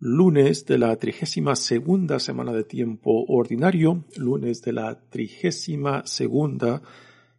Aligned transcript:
lunes 0.00 0.64
de 0.66 0.78
la 0.78 0.96
trigésima 0.96 1.56
segunda 1.56 2.20
semana 2.20 2.52
de 2.52 2.64
tiempo 2.64 3.24
ordinario, 3.28 4.04
lunes 4.16 4.62
de 4.62 4.72
la 4.72 5.00
trigésima 5.10 6.06
segunda 6.06 6.82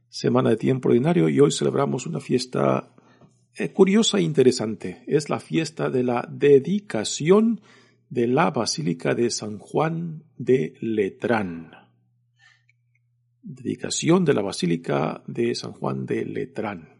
semana 0.09 0.49
de 0.49 0.58
tiempo 0.58 0.90
ordinario 0.90 1.29
y 1.29 1.40
hoy 1.40 1.51
celebramos 1.51 2.05
una 2.05 2.20
fiesta 2.20 2.93
eh, 3.55 3.70
curiosa 3.71 4.18
e 4.18 4.24
interesante. 4.24 5.04
Es 5.07 5.29
la 5.29 5.40
fiesta 5.40 5.90
de 5.90 6.04
la 6.04 6.27
dedicación 6.29 7.62
de 8.10 8.27
la 8.27 8.49
Basílica 8.49 9.13
de 9.13 9.29
San 9.29 9.60
Juan 9.60 10.23
de 10.38 10.73
Letrán. 10.82 11.71
Dedicación 13.41 14.26
de 14.26 14.34
la 14.34 14.41
Basílica 14.41 15.23
de 15.27 15.55
San 15.55 15.73
Juan 15.73 16.05
de 16.05 16.26
Letrán. 16.26 16.99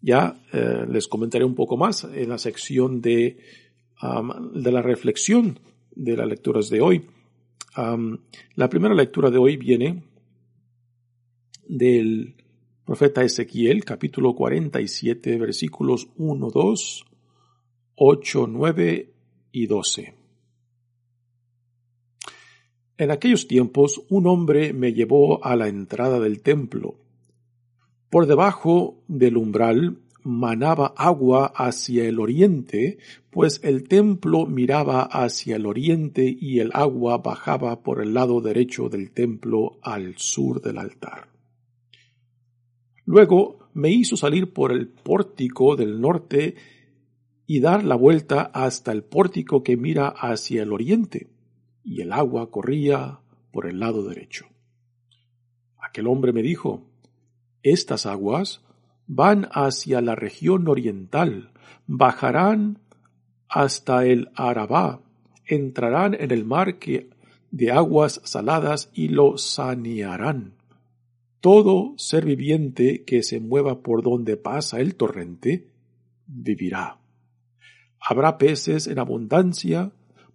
Ya 0.00 0.40
eh, 0.52 0.86
les 0.88 1.08
comentaré 1.08 1.44
un 1.44 1.54
poco 1.54 1.76
más 1.76 2.04
en 2.04 2.28
la 2.28 2.38
sección 2.38 3.00
de 3.00 3.38
de 4.52 4.72
la 4.72 4.82
reflexión 4.82 5.58
de 5.94 6.16
las 6.16 6.26
lecturas 6.26 6.68
de 6.68 6.80
hoy. 6.80 7.06
la 8.54 8.68
primera 8.68 8.94
lectura 8.94 9.30
de 9.30 9.38
hoy 9.38 9.56
viene 9.56 10.02
del 11.66 12.34
profeta 12.84 13.22
Ezequiel, 13.22 13.84
capítulo 13.84 14.34
47, 14.34 15.38
versículos 15.38 16.08
1, 16.16 16.50
2, 16.50 17.04
8, 17.96 18.46
9 18.46 19.12
y 19.52 19.66
12. 19.66 20.14
En 22.96 23.10
aquellos 23.10 23.48
tiempos 23.48 24.02
un 24.10 24.26
hombre 24.26 24.72
me 24.72 24.92
llevó 24.92 25.44
a 25.44 25.56
la 25.56 25.68
entrada 25.68 26.20
del 26.20 26.42
templo. 26.42 26.96
Por 28.10 28.26
debajo 28.26 29.02
del 29.08 29.36
umbral 29.36 30.03
manaba 30.24 30.94
agua 30.96 31.52
hacia 31.54 32.08
el 32.08 32.18
oriente, 32.18 32.98
pues 33.30 33.60
el 33.62 33.86
templo 33.86 34.46
miraba 34.46 35.02
hacia 35.02 35.56
el 35.56 35.66
oriente 35.66 36.34
y 36.38 36.60
el 36.60 36.70
agua 36.72 37.18
bajaba 37.18 37.82
por 37.82 38.02
el 38.02 38.14
lado 38.14 38.40
derecho 38.40 38.88
del 38.88 39.12
templo 39.12 39.78
al 39.82 40.16
sur 40.16 40.60
del 40.62 40.78
altar. 40.78 41.28
Luego 43.04 43.68
me 43.74 43.90
hizo 43.90 44.16
salir 44.16 44.52
por 44.52 44.72
el 44.72 44.88
pórtico 44.88 45.76
del 45.76 46.00
norte 46.00 46.54
y 47.46 47.60
dar 47.60 47.84
la 47.84 47.94
vuelta 47.94 48.50
hasta 48.54 48.92
el 48.92 49.04
pórtico 49.04 49.62
que 49.62 49.76
mira 49.76 50.08
hacia 50.08 50.62
el 50.62 50.72
oriente, 50.72 51.28
y 51.84 52.00
el 52.00 52.12
agua 52.12 52.50
corría 52.50 53.20
por 53.52 53.66
el 53.66 53.78
lado 53.78 54.08
derecho. 54.08 54.46
Aquel 55.78 56.06
hombre 56.06 56.32
me 56.32 56.40
dijo, 56.40 56.82
Estas 57.62 58.06
aguas 58.06 58.63
van 59.06 59.48
hacia 59.52 60.00
la 60.00 60.14
región 60.14 60.68
oriental, 60.68 61.50
bajarán 61.86 62.78
hasta 63.48 64.04
el 64.06 64.30
Arabá, 64.34 65.00
entrarán 65.46 66.14
en 66.14 66.30
el 66.30 66.44
mar 66.44 66.78
de 67.50 67.70
aguas 67.70 68.20
saladas 68.24 68.90
y 68.94 69.08
lo 69.08 69.38
sanearán. 69.38 70.54
Todo 71.40 71.94
ser 71.98 72.24
viviente 72.24 73.04
que 73.04 73.22
se 73.22 73.38
mueva 73.38 73.82
por 73.82 74.02
donde 74.02 74.36
pasa 74.36 74.80
el 74.80 74.96
torrente, 74.96 75.68
vivirá. 76.26 76.98
Habrá 78.00 78.38
peces 78.38 78.86
en 78.86 78.98
abundancia, 78.98 79.92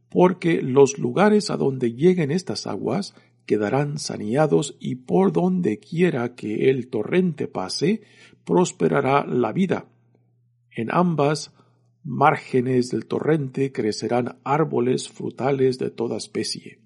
porque 0.10 0.62
los 0.62 0.98
lugares 0.98 1.50
a 1.50 1.58
donde 1.58 1.94
lleguen 1.94 2.32
estas 2.32 2.68
aguas 2.68 3.14
quedarán 3.50 3.98
saneados 3.98 4.78
y 4.80 4.94
por 4.94 5.34
donde 5.34 5.80
quiera 5.80 6.36
que 6.36 6.70
el 6.70 6.88
torrente 6.88 7.48
pase, 7.48 8.04
prosperará 8.46 9.26
la 9.26 9.52
vida. 9.54 9.88
En 10.70 10.90
ambas 10.92 11.52
márgenes 12.04 12.92
del 12.92 13.08
torrente 13.08 13.72
crecerán 13.72 14.38
árboles 14.44 15.10
frutales 15.10 15.80
de 15.80 15.90
toda 15.90 16.18
especie, 16.18 16.78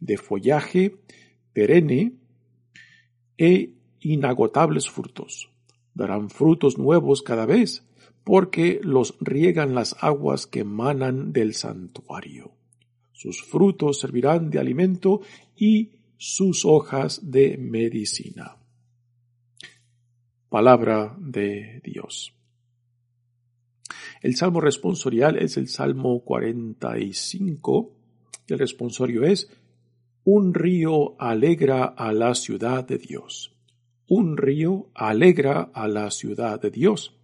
de 0.00 0.16
follaje 0.16 0.96
perenne 1.52 2.14
e 3.38 3.76
inagotables 4.00 4.90
frutos. 4.90 5.52
Darán 5.94 6.30
frutos 6.30 6.78
nuevos 6.78 7.22
cada 7.22 7.46
vez, 7.46 7.86
porque 8.24 8.80
los 8.82 9.16
riegan 9.20 9.76
las 9.76 9.94
aguas 10.00 10.48
que 10.48 10.62
emanan 10.62 11.32
del 11.32 11.54
santuario. 11.54 12.56
Sus 13.22 13.40
frutos 13.40 14.00
servirán 14.00 14.50
de 14.50 14.58
alimento 14.58 15.20
y 15.54 15.92
sus 16.16 16.64
hojas 16.64 17.30
de 17.30 17.56
medicina. 17.56 18.56
Palabra 20.48 21.14
de 21.20 21.80
Dios. 21.84 22.34
El 24.22 24.34
salmo 24.34 24.60
responsorial 24.60 25.38
es 25.38 25.56
el 25.56 25.68
Salmo 25.68 26.24
45. 26.24 27.92
El 28.48 28.58
responsorio 28.58 29.22
es 29.22 29.48
Un 30.24 30.52
río 30.52 31.14
alegra 31.20 31.84
a 31.84 32.12
la 32.12 32.34
ciudad 32.34 32.84
de 32.84 32.98
Dios. 32.98 33.54
Un 34.08 34.36
río 34.36 34.90
alegra 34.94 35.70
a 35.72 35.86
la 35.86 36.10
ciudad 36.10 36.60
de 36.60 36.72
Dios. 36.72 37.14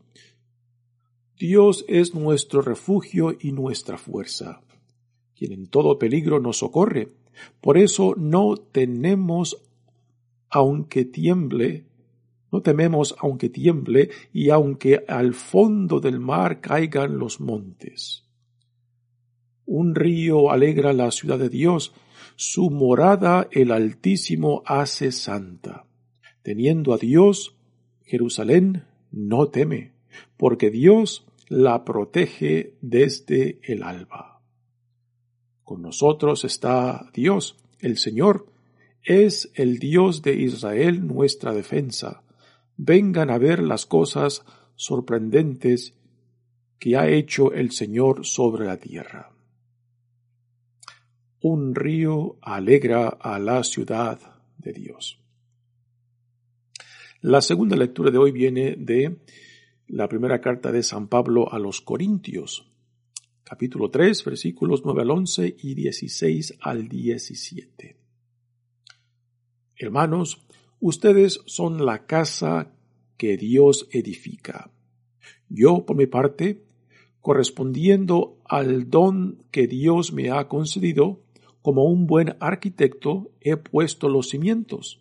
Dios 1.36 1.84
es 1.88 2.14
nuestro 2.14 2.62
refugio 2.62 3.36
y 3.40 3.50
nuestra 3.50 3.98
fuerza, 3.98 4.60
quien 5.38 5.52
en 5.52 5.66
todo 5.68 5.98
peligro 5.98 6.40
nos 6.40 6.58
socorre. 6.58 7.08
Por 7.60 7.78
eso 7.78 8.14
no 8.16 8.56
tenemos, 8.56 9.62
aunque 10.50 11.04
tiemble 11.04 11.88
no 12.50 12.62
tememos 12.62 13.14
aunque 13.18 13.48
tiemble 13.48 14.10
y 14.32 14.50
aunque 14.50 15.04
al 15.06 15.34
fondo 15.34 16.00
del 16.00 16.20
mar 16.20 16.60
caigan 16.60 17.18
los 17.18 17.40
montes. 17.40 18.24
Un 19.66 19.94
río 19.94 20.50
alegra 20.50 20.92
la 20.94 21.10
ciudad 21.10 21.38
de 21.38 21.50
Dios, 21.50 21.92
su 22.36 22.70
morada 22.70 23.48
el 23.50 23.70
Altísimo 23.70 24.62
hace 24.64 25.12
santa. 25.12 25.84
Teniendo 26.42 26.94
a 26.94 26.98
Dios, 26.98 27.56
Jerusalén 28.04 28.84
no 29.10 29.48
teme, 29.48 29.92
porque 30.38 30.70
Dios 30.70 31.26
la 31.48 31.84
protege 31.84 32.76
desde 32.80 33.58
el 33.62 33.82
alba. 33.82 34.37
Con 35.68 35.82
nosotros 35.82 36.46
está 36.46 37.10
Dios, 37.12 37.54
el 37.80 37.98
Señor, 37.98 38.46
es 39.02 39.50
el 39.52 39.78
Dios 39.78 40.22
de 40.22 40.32
Israel 40.32 41.06
nuestra 41.06 41.52
defensa 41.52 42.22
vengan 42.78 43.28
a 43.28 43.36
ver 43.36 43.62
las 43.62 43.84
cosas 43.84 44.46
sorprendentes 44.76 45.92
que 46.78 46.96
ha 46.96 47.06
hecho 47.06 47.52
el 47.52 47.72
Señor 47.72 48.24
sobre 48.24 48.64
la 48.64 48.78
tierra. 48.78 49.30
Un 51.42 51.74
río 51.74 52.38
alegra 52.40 53.08
a 53.08 53.38
la 53.38 53.62
ciudad 53.62 54.18
de 54.56 54.72
Dios. 54.72 55.20
La 57.20 57.42
segunda 57.42 57.76
lectura 57.76 58.10
de 58.10 58.16
hoy 58.16 58.32
viene 58.32 58.74
de 58.74 59.18
la 59.86 60.08
primera 60.08 60.40
carta 60.40 60.72
de 60.72 60.82
San 60.82 61.08
Pablo 61.08 61.52
a 61.52 61.58
los 61.58 61.82
Corintios, 61.82 62.67
capítulo 63.48 63.90
3, 63.90 64.24
versículos 64.24 64.82
9 64.84 65.02
al 65.02 65.10
11 65.10 65.56
y 65.62 65.74
16 65.74 66.58
al 66.60 66.88
17. 66.88 67.96
Hermanos, 69.76 70.44
Ustedes 70.80 71.40
son 71.46 71.84
la 71.84 72.06
casa 72.06 72.72
que 73.16 73.36
Dios 73.36 73.88
edifica. 73.90 74.70
Yo, 75.48 75.84
por 75.84 75.96
mi 75.96 76.06
parte, 76.06 76.62
correspondiendo 77.20 78.38
al 78.44 78.88
don 78.88 79.44
que 79.50 79.66
Dios 79.66 80.12
me 80.12 80.30
ha 80.30 80.46
concedido, 80.46 81.20
como 81.62 81.84
un 81.84 82.06
buen 82.06 82.36
arquitecto 82.38 83.32
he 83.40 83.56
puesto 83.56 84.08
los 84.08 84.28
cimientos, 84.28 85.00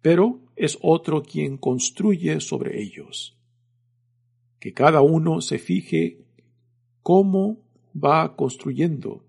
pero 0.00 0.40
es 0.56 0.78
otro 0.80 1.22
quien 1.22 1.58
construye 1.58 2.40
sobre 2.40 2.80
ellos. 2.80 3.36
Que 4.58 4.72
cada 4.72 5.02
uno 5.02 5.42
se 5.42 5.58
fije 5.58 6.24
cómo 7.06 7.62
va 7.94 8.34
construyendo. 8.34 9.22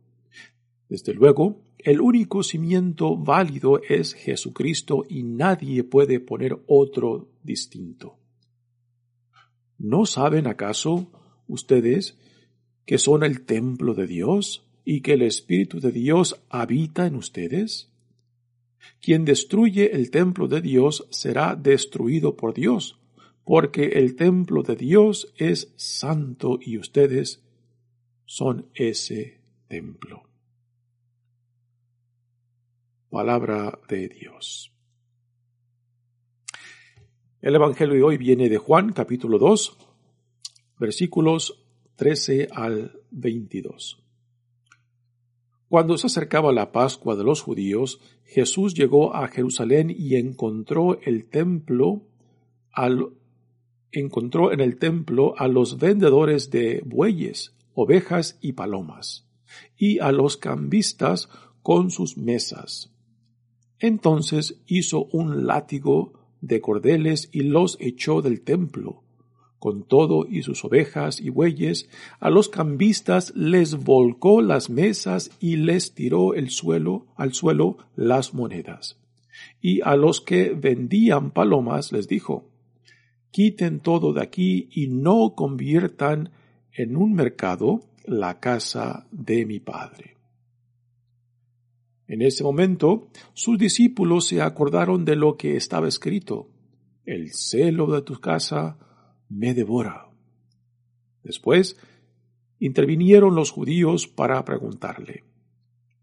Desde 0.90 1.14
luego, 1.14 1.62
el 1.78 2.02
único 2.02 2.42
cimiento 2.42 3.16
válido 3.16 3.80
es 3.88 4.16
Jesucristo 4.16 5.06
y 5.08 5.22
nadie 5.22 5.84
puede 5.84 6.20
poner 6.20 6.58
otro 6.66 7.28
distinto. 7.44 8.18
¿No 9.78 10.08
saben 10.08 10.48
acaso 10.48 11.12
ustedes 11.48 12.18
que 12.88 12.98
son 12.98 13.22
el 13.22 13.46
templo 13.46 13.94
de 13.94 14.08
Dios 14.08 14.66
y 14.84 15.02
que 15.02 15.14
el 15.14 15.22
Espíritu 15.22 15.80
de 15.80 15.92
Dios 15.92 16.42
habita 16.50 17.06
en 17.06 17.14
ustedes? 17.14 17.92
Quien 19.00 19.24
destruye 19.24 19.96
el 19.96 20.10
templo 20.10 20.48
de 20.48 20.62
Dios 20.62 21.08
será 21.12 21.56
destruido 21.56 22.36
por 22.38 22.56
Dios, 22.56 22.98
porque 23.44 24.00
el 24.00 24.16
templo 24.16 24.64
de 24.64 24.76
Dios 24.76 25.32
es 25.38 25.72
santo 25.76 26.58
y 26.60 26.80
ustedes 26.80 27.44
son 28.28 28.70
ese 28.76 29.40
templo. 29.68 30.22
Palabra 33.10 33.80
de 33.88 34.10
Dios. 34.10 34.72
El 37.42 37.56
Evangelio 37.56 37.96
de 37.96 38.04
hoy 38.04 38.18
viene 38.18 38.50
de 38.50 38.58
Juan 38.58 38.92
capítulo 38.92 39.40
2, 39.40 39.78
versículos 40.78 41.64
13 41.96 42.50
al 42.52 43.00
22. 43.12 44.04
Cuando 45.70 45.98
se 45.98 46.08
acercaba 46.08 46.52
la 46.52 46.74
Pascua 46.74 47.16
de 47.16 47.24
los 47.24 47.42
judíos, 47.42 48.02
Jesús 48.26 48.74
llegó 48.74 49.16
a 49.16 49.30
Jerusalén 49.30 49.90
y 49.90 50.16
encontró 50.16 51.00
el 51.02 51.30
templo 51.30 52.04
al, 52.74 53.14
encontró 53.94 54.52
en 54.52 54.60
el 54.60 54.78
templo 54.78 55.34
a 55.38 55.48
los 55.48 55.78
vendedores 55.78 56.52
de 56.52 56.82
bueyes, 56.86 57.57
ovejas 57.78 58.40
y 58.42 58.54
palomas, 58.54 59.28
y 59.78 60.00
a 60.00 60.12
los 60.12 60.36
cambistas 60.36 61.30
con 61.62 61.92
sus 61.92 62.18
mesas. 62.18 62.92
Entonces 63.78 64.60
hizo 64.66 65.06
un 65.12 65.46
látigo 65.46 66.14
de 66.42 66.60
cordeles 66.60 67.30
y 67.32 67.42
los 67.42 67.78
echó 67.80 68.24
del 68.24 68.42
templo, 68.42 69.04
con 69.60 69.84
todo 69.84 70.26
y 70.28 70.42
sus 70.42 70.66
ovejas 70.66 71.22
y 71.22 71.30
bueyes, 71.30 71.88
a 72.20 72.32
los 72.32 72.50
cambistas 72.50 73.32
les 73.36 73.76
volcó 73.84 74.42
las 74.42 74.72
mesas 74.72 75.30
y 75.40 75.58
les 75.58 75.94
tiró 75.94 76.34
el 76.34 76.50
suelo, 76.50 77.06
al 77.16 77.36
suelo 77.36 77.78
las 77.96 78.34
monedas. 78.34 78.98
Y 79.62 79.82
a 79.82 79.96
los 79.96 80.20
que 80.20 80.50
vendían 80.50 81.30
palomas 81.30 81.92
les 81.92 82.08
dijo, 82.08 82.50
quiten 83.30 83.82
todo 83.82 84.14
de 84.14 84.24
aquí 84.24 84.68
y 84.72 84.88
no 84.88 85.36
conviertan 85.36 86.32
en 86.78 86.96
un 86.96 87.14
mercado 87.14 87.82
la 88.06 88.40
casa 88.40 89.08
de 89.12 89.48
mi 89.48 89.60
padre. 89.60 90.16
En 92.08 92.22
ese 92.22 92.44
momento, 92.44 93.10
sus 93.34 93.58
discípulos 93.58 94.28
se 94.28 94.42
acordaron 94.42 95.04
de 95.04 95.16
lo 95.16 95.38
que 95.38 95.58
estaba 95.58 95.88
escrito. 95.88 96.50
El 97.04 97.34
celo 97.34 97.88
de 97.88 98.04
tu 98.04 98.20
casa 98.20 98.78
me 99.28 99.56
devora. 99.56 100.08
Después, 101.24 101.78
intervinieron 102.60 103.34
los 103.34 103.50
judíos 103.50 104.08
para 104.08 104.46
preguntarle, 104.46 105.24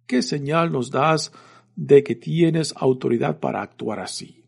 ¿qué 0.06 0.22
señal 0.22 0.72
nos 0.72 0.90
das 0.90 1.32
de 1.76 2.02
que 2.02 2.16
tienes 2.16 2.74
autoridad 2.76 3.38
para 3.38 3.62
actuar 3.62 4.00
así? 4.00 4.44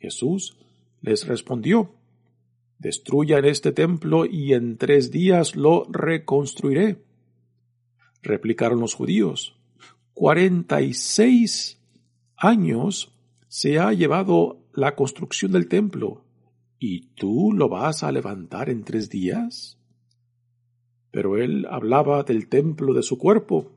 Jesús 0.00 0.58
les 1.00 1.26
respondió, 1.26 1.95
Destruyan 2.78 3.44
este 3.44 3.72
templo 3.72 4.26
y 4.26 4.52
en 4.52 4.76
tres 4.76 5.10
días 5.10 5.56
lo 5.56 5.86
reconstruiré. 5.90 7.02
Replicaron 8.22 8.80
los 8.80 8.94
judíos, 8.94 9.56
cuarenta 10.12 10.82
y 10.82 10.94
seis 10.94 11.78
años 12.36 13.12
se 13.48 13.78
ha 13.78 13.92
llevado 13.92 14.58
la 14.74 14.94
construcción 14.94 15.52
del 15.52 15.68
templo, 15.68 16.24
¿y 16.78 17.06
tú 17.14 17.52
lo 17.54 17.68
vas 17.68 18.02
a 18.02 18.12
levantar 18.12 18.68
en 18.68 18.84
tres 18.84 19.08
días? 19.08 19.78
Pero 21.10 21.38
él 21.38 21.66
hablaba 21.70 22.22
del 22.24 22.48
templo 22.48 22.92
de 22.92 23.02
su 23.02 23.16
cuerpo. 23.16 23.72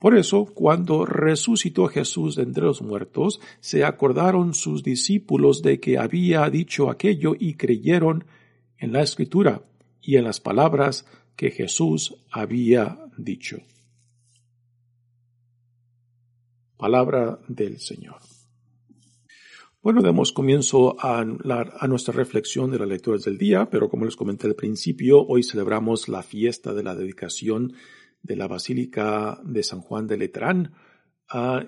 Por 0.00 0.16
eso, 0.16 0.46
cuando 0.46 1.04
resucitó 1.04 1.86
Jesús 1.86 2.34
de 2.34 2.44
entre 2.44 2.64
los 2.64 2.80
muertos, 2.80 3.38
se 3.60 3.84
acordaron 3.84 4.54
sus 4.54 4.82
discípulos 4.82 5.60
de 5.60 5.78
que 5.78 5.98
había 5.98 6.48
dicho 6.48 6.88
aquello 6.88 7.34
y 7.38 7.54
creyeron 7.54 8.24
en 8.78 8.92
la 8.92 9.02
escritura 9.02 9.62
y 10.00 10.16
en 10.16 10.24
las 10.24 10.40
palabras 10.40 11.04
que 11.36 11.50
Jesús 11.50 12.16
había 12.30 12.98
dicho. 13.18 13.58
Palabra 16.78 17.38
del 17.46 17.78
Señor. 17.78 18.16
Bueno, 19.82 20.00
demos 20.00 20.32
comienzo 20.32 20.96
a, 20.98 21.24
nuestra 21.24 22.14
reflexión 22.14 22.70
de 22.70 22.78
las 22.78 22.88
lecturas 22.88 23.24
del 23.24 23.36
día, 23.36 23.68
pero 23.70 23.90
como 23.90 24.06
les 24.06 24.16
comenté 24.16 24.46
al 24.46 24.54
principio, 24.54 25.26
hoy 25.26 25.42
celebramos 25.42 26.08
la 26.08 26.22
fiesta 26.22 26.72
de 26.72 26.82
la 26.82 26.94
dedicación 26.94 27.74
de 28.22 28.36
la 28.36 28.46
Basílica 28.46 29.40
de 29.44 29.62
San 29.62 29.80
Juan 29.80 30.06
de 30.06 30.16
Letrán. 30.16 30.74
Uh, 31.32 31.64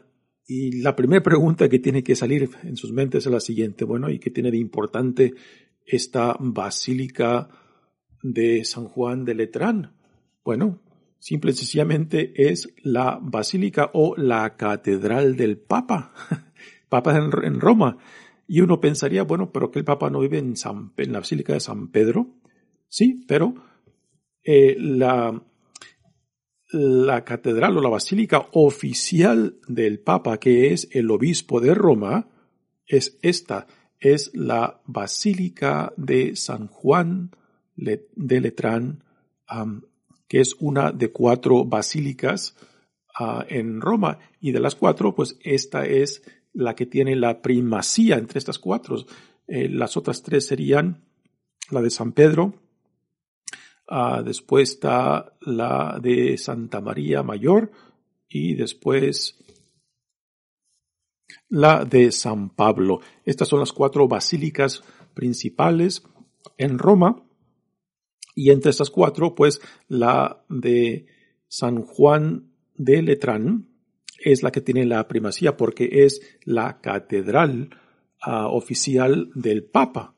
y 0.47 0.83
la 0.83 0.97
primera 0.97 1.23
pregunta 1.23 1.69
que 1.69 1.79
tiene 1.79 2.03
que 2.03 2.17
salir 2.17 2.51
en 2.63 2.77
sus 2.77 2.93
mentes 2.93 3.27
es 3.27 3.33
la 3.33 3.41
siguiente, 3.41 3.85
bueno, 3.85 4.11
¿y 4.11 4.19
qué 4.19 4.31
tiene 4.31 4.51
de 4.51 4.59
importante 4.59 5.35
esta 5.87 6.37
Basílica 6.39 7.49
de 8.23 8.65
San 8.65 8.85
Juan 8.87 9.25
de 9.25 9.35
Letrán? 9.35 9.97
Bueno, 10.45 10.81
simple 11.19 11.53
y 11.53 11.55
sencillamente 11.55 12.33
es 12.51 12.75
la 12.83 13.19
basílica 13.23 13.91
o 13.95 14.17
la 14.17 14.57
catedral 14.57 15.37
del 15.37 15.57
Papa, 15.57 16.13
Papa 16.89 17.17
en, 17.17 17.61
Roma. 17.61 17.97
Y 18.49 18.61
uno 18.61 18.81
pensaría, 18.81 19.23
bueno, 19.23 19.53
pero 19.53 19.71
que 19.71 19.79
el 19.79 19.85
Papa 19.85 20.11
no 20.11 20.19
vive 20.19 20.39
en, 20.39 20.57
San, 20.57 20.93
en 20.97 21.13
la 21.13 21.21
basílica 21.21 21.53
de 21.53 21.61
San 21.61 21.93
Pedro. 21.93 22.35
Sí, 22.89 23.25
pero 23.27 23.55
eh, 24.45 24.77
la, 24.79 25.41
la 26.73 27.25
catedral 27.25 27.77
o 27.77 27.81
la 27.81 27.89
basílica 27.89 28.49
oficial 28.53 29.57
del 29.69 30.01
Papa, 30.01 30.39
que 30.39 30.73
es 30.73 30.89
el 30.93 31.11
obispo 31.11 31.61
de 31.61 31.75
Roma, 31.75 32.29
es 32.87 33.19
esta, 33.23 33.67
es 34.01 34.31
la 34.35 34.81
Basílica 34.87 35.93
de 35.97 36.35
San 36.37 36.67
Juan 36.67 37.31
de 37.77 38.41
Letrán, 38.41 39.05
que 40.29 40.41
es 40.41 40.57
una 40.61 40.93
de 40.93 41.11
cuatro 41.11 41.65
basílicas 41.65 42.57
uh, 43.21 43.43
en 43.49 43.81
Roma. 43.81 44.19
Y 44.41 44.53
de 44.53 44.61
las 44.61 44.75
cuatro, 44.75 45.15
pues 45.15 45.39
esta 45.43 45.85
es 45.85 46.23
la 46.53 46.75
que 46.75 46.87
tiene 46.87 47.17
la 47.17 47.43
primacía 47.43 48.17
entre 48.17 48.39
estas 48.39 48.59
cuatro. 48.59 49.05
Eh, 49.47 49.69
las 49.69 49.97
otras 49.97 50.23
tres 50.23 50.47
serían 50.47 51.05
la 51.71 51.81
de 51.83 51.91
San 51.91 52.13
Pedro, 52.13 52.55
uh, 53.93 54.23
después 54.23 54.71
está 54.71 55.37
la 55.43 55.99
de 56.03 56.39
Santa 56.39 56.81
María 56.81 57.23
Mayor 57.23 57.71
y 58.29 58.55
después 58.55 59.39
la 61.49 61.85
de 61.85 62.11
San 62.11 62.51
Pablo. 62.51 63.01
Estas 63.25 63.49
son 63.49 63.61
las 63.61 63.73
cuatro 63.73 64.09
basílicas 64.09 64.83
principales 65.15 66.03
en 66.57 66.79
Roma 66.79 67.23
y 68.35 68.51
entre 68.51 68.71
estas 68.71 68.91
cuatro, 68.91 69.35
pues 69.35 69.61
la 69.89 70.45
de 70.49 71.07
San 71.49 71.83
Juan 71.83 72.51
de 72.75 73.03
Letrán 73.03 73.69
es 74.19 74.43
la 74.43 74.51
que 74.51 74.61
tiene 74.61 74.87
la 74.87 75.07
primacía 75.09 75.57
porque 75.57 76.05
es 76.05 76.23
la 76.45 76.81
catedral 76.81 77.71
uh, 78.27 78.47
oficial 78.47 79.31
del 79.35 79.65
Papa. 79.65 80.15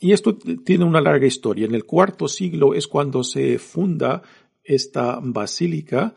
Y 0.00 0.12
esto 0.12 0.36
tiene 0.36 0.84
una 0.84 1.00
larga 1.00 1.26
historia. 1.26 1.66
En 1.66 1.74
el 1.74 1.84
cuarto 1.84 2.28
siglo 2.28 2.74
es 2.74 2.86
cuando 2.88 3.22
se 3.22 3.58
funda 3.58 4.22
esta 4.64 5.20
basílica 5.22 6.14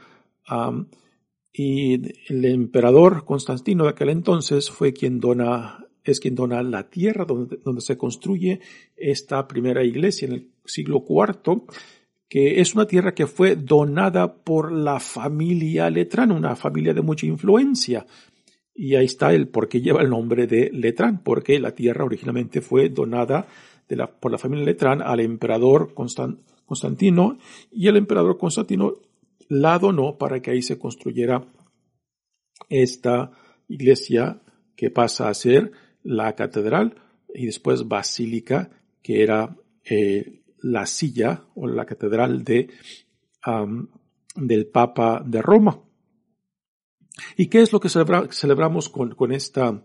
y 1.51 1.93
el 2.31 2.45
emperador 2.45 3.23
Constantino 3.25 3.85
de 3.85 3.91
aquel 3.91 4.09
entonces 4.09 4.69
fue 4.69 4.93
quien 4.93 5.19
dona 5.19 5.85
es 6.03 6.19
quien 6.19 6.35
dona 6.35 6.61
la 6.61 6.87
tierra 6.87 7.25
donde, 7.25 7.57
donde 7.57 7.81
se 7.81 7.97
construye 7.97 8.59
esta 8.95 9.47
primera 9.47 9.83
iglesia 9.83 10.27
en 10.27 10.33
el 10.33 10.51
siglo 10.63 11.03
IV, 11.07 11.63
que 12.29 12.61
es 12.61 12.75
una 12.75 12.85
tierra 12.85 13.15
que 13.15 13.25
fue 13.25 13.55
donada 13.55 14.35
por 14.35 14.71
la 14.71 14.99
familia 14.99 15.89
Letrán, 15.89 16.31
una 16.31 16.55
familia 16.55 16.93
de 16.93 17.01
mucha 17.01 17.25
influencia. 17.25 18.05
Y 18.75 18.96
ahí 18.96 19.05
está 19.05 19.34
el 19.34 19.48
por 19.48 19.70
qué 19.70 19.79
lleva 19.79 20.01
el 20.01 20.10
nombre 20.10 20.48
de 20.48 20.70
Letrán, 20.72 21.24
porque 21.24 21.60
la 21.60 21.72
tierra 21.72 22.03
originalmente 22.03 22.62
fue 22.62 22.89
donada 22.89 23.48
de 23.88 23.96
la, 23.96 24.08
por 24.08 24.32
la 24.32 24.38
familia 24.38 24.65
Letrán 24.65 25.01
al 25.01 25.22
emperador 25.22 25.94
Constantino 25.94 27.38
y 27.72 27.88
el 27.88 27.96
emperador 27.96 28.38
Constantino 28.38 28.94
la 29.48 29.79
donó 29.79 30.17
para 30.17 30.41
que 30.41 30.51
ahí 30.51 30.62
se 30.62 30.77
construyera 30.77 31.46
esta 32.70 33.32
iglesia 33.67 34.41
que 34.75 34.89
pasa 34.89 35.29
a 35.29 35.34
ser 35.34 35.72
la 36.03 36.36
catedral 36.36 36.96
y 37.34 37.46
después 37.46 37.88
basílica, 37.88 38.70
que 39.01 39.24
era 39.24 39.55
eh, 39.84 40.41
la 40.62 40.86
silla 40.86 41.44
o 41.55 41.67
la 41.67 41.86
catedral 41.86 42.44
de, 42.44 42.70
del 44.36 44.67
Papa 44.67 45.24
de 45.25 45.41
Roma. 45.41 45.79
¿Y 47.38 47.48
qué 47.48 47.62
es 47.62 47.72
lo 47.74 47.79
que 47.79 47.89
celebramos 47.89 48.89
con, 48.89 49.31
esta, 49.31 49.81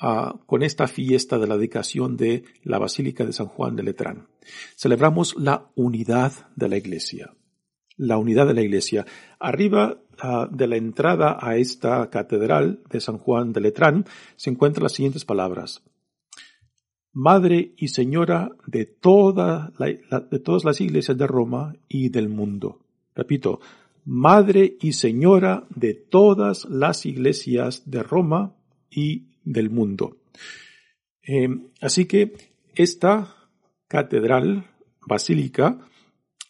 ah, 0.00 0.34
con 0.46 0.62
esta 0.62 0.88
fiesta 0.88 1.38
de 1.38 1.46
la 1.46 1.56
dedicación 1.56 2.16
de 2.16 2.44
la 2.62 2.78
Basílica 2.78 3.24
de 3.24 3.32
San 3.32 3.46
Juan 3.46 3.76
de 3.76 3.82
Letrán? 3.82 4.28
Celebramos 4.76 5.36
la 5.36 5.70
unidad 5.74 6.48
de 6.56 6.68
la 6.68 6.76
iglesia. 6.76 7.34
La 7.96 8.18
unidad 8.18 8.46
de 8.46 8.54
la 8.54 8.62
iglesia. 8.62 9.06
Arriba 9.38 9.98
ah, 10.18 10.48
de 10.50 10.66
la 10.66 10.76
entrada 10.76 11.38
a 11.40 11.56
esta 11.56 12.10
catedral 12.10 12.82
de 12.90 13.00
San 13.00 13.18
Juan 13.18 13.52
de 13.52 13.60
Letrán 13.60 14.04
se 14.36 14.50
encuentran 14.50 14.82
las 14.82 14.92
siguientes 14.92 15.24
palabras. 15.24 15.82
Madre 17.12 17.74
y 17.76 17.88
Señora 17.88 18.50
de, 18.66 18.78
de 18.78 20.38
todas 20.40 20.64
las 20.64 20.80
iglesias 20.80 21.16
de 21.16 21.26
Roma 21.28 21.74
y 21.88 22.08
del 22.08 22.28
mundo. 22.28 22.80
Repito, 23.14 23.60
Madre 24.04 24.76
y 24.80 24.92
Señora 24.92 25.66
de 25.74 25.94
todas 25.94 26.66
las 26.66 27.06
iglesias 27.06 27.82
de 27.90 28.02
Roma 28.02 28.54
y 28.90 29.28
del 29.44 29.70
mundo. 29.70 30.18
Eh, 31.22 31.48
así 31.80 32.06
que 32.06 32.32
esta 32.74 33.34
catedral 33.88 34.66
basílica 35.06 35.78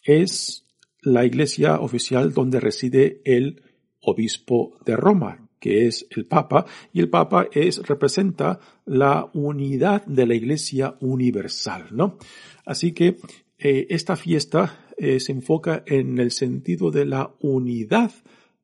es 0.03 0.65
la 1.01 1.25
iglesia 1.25 1.79
oficial 1.79 2.33
donde 2.33 2.59
reside 2.59 3.21
el 3.25 3.61
obispo 4.01 4.77
de 4.85 4.95
Roma, 4.95 5.47
que 5.59 5.87
es 5.87 6.05
el 6.11 6.25
Papa, 6.25 6.65
y 6.93 6.99
el 6.99 7.09
Papa 7.09 7.47
es, 7.51 7.77
representa 7.87 8.59
la 8.85 9.29
unidad 9.33 10.05
de 10.05 10.27
la 10.27 10.35
Iglesia 10.35 10.95
universal, 10.99 11.87
¿no? 11.91 12.17
Así 12.65 12.91
que 12.91 13.17
eh, 13.57 13.87
esta 13.89 14.15
fiesta 14.15 14.84
eh, 14.97 15.19
se 15.19 15.31
enfoca 15.31 15.83
en 15.85 16.19
el 16.19 16.31
sentido 16.31 16.91
de 16.91 17.05
la 17.05 17.33
unidad 17.41 18.11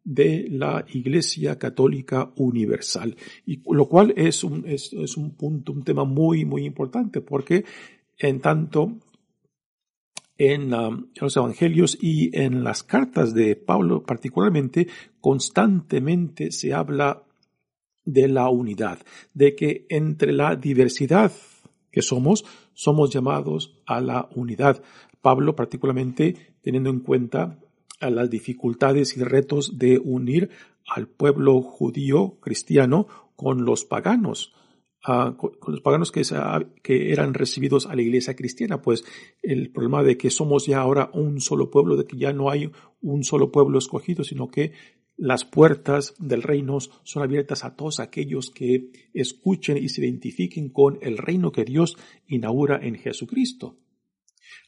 de 0.04 0.48
la 0.50 0.86
Iglesia 0.92 1.60
Católica 1.60 2.32
Universal, 2.36 3.16
y 3.46 3.62
lo 3.72 3.88
cual 3.88 4.14
es 4.18 4.44
un, 4.44 4.66
es, 4.68 4.94
es 4.94 5.16
un 5.18 5.36
punto, 5.36 5.72
un 5.72 5.84
tema 5.84 6.06
muy, 6.06 6.44
muy 6.44 6.66
importante, 6.66 7.22
porque 7.22 7.66
en 8.18 8.40
tanto 8.40 8.98
en, 10.50 10.72
los 11.20 11.38
evangelios 11.38 11.98
y 12.02 12.36
en 12.38 12.64
las 12.64 12.82
cartas 12.82 13.34
de 13.34 13.56
Pablo 13.56 14.04
particularmente, 14.04 14.88
constantemente 15.20 16.52
se 16.52 16.74
habla 16.74 17.24
de 18.06 18.28
la 18.28 18.50
unidad, 18.50 19.00
de 19.36 19.56
que 19.56 19.86
entre 19.90 20.32
la 20.32 20.56
diversidad 20.56 21.32
que 21.92 22.02
somos, 22.02 22.44
somos 22.74 23.12
llamados 23.12 23.80
a 23.86 24.02
la 24.02 24.30
unidad. 24.36 24.82
Pablo 25.22 25.56
particularmente 25.56 26.36
teniendo 26.62 26.90
en 26.90 27.00
cuenta 27.00 27.60
las 28.00 28.30
dificultades 28.30 29.16
y 29.16 29.24
retos 29.24 29.78
de 29.78 30.00
unir 30.00 30.50
al 30.88 31.08
pueblo 31.08 31.62
judío 31.62 32.40
cristiano 32.42 33.08
con 33.36 33.64
los 33.64 33.86
paganos 33.86 34.54
con, 35.04 35.52
los 35.68 35.82
paganos 35.82 36.12
que, 36.12 36.22
que 36.84 37.12
eran 37.12 37.34
recibidos 37.34 37.88
a 37.88 37.96
la 37.96 38.02
iglesia 38.02 38.36
cristiana, 38.36 38.82
pues 38.82 39.04
el 39.42 39.72
problema 39.72 40.04
de 40.04 40.18
que 40.18 40.30
somos 40.30 40.68
ya 40.68 40.80
ahora 40.80 41.10
un 41.14 41.42
solo 41.42 41.72
pueblo, 41.72 41.98
de 41.98 42.06
que 42.06 42.18
ya 42.18 42.34
no 42.34 42.50
hay 42.50 42.72
un 43.02 43.24
solo 43.24 43.52
pueblo 43.52 43.80
escogido, 43.80 44.24
sino 44.24 44.50
que 44.50 44.74
las 45.18 45.46
puertas 45.46 46.16
del 46.20 46.42
reino 46.42 46.80
son 46.80 47.24
abiertas 47.24 47.64
a 47.64 47.76
todos 47.76 48.00
aquellos 48.00 48.50
que 48.50 48.92
escuchen 49.14 49.78
y 49.78 49.90
se 49.90 50.02
identifiquen 50.02 50.70
con 50.70 50.98
el 51.02 51.18
reino 51.18 51.52
que 51.52 51.66
Dios 51.66 51.98
inaugura 52.28 52.80
en 52.82 52.96
Jesucristo. 52.96 53.78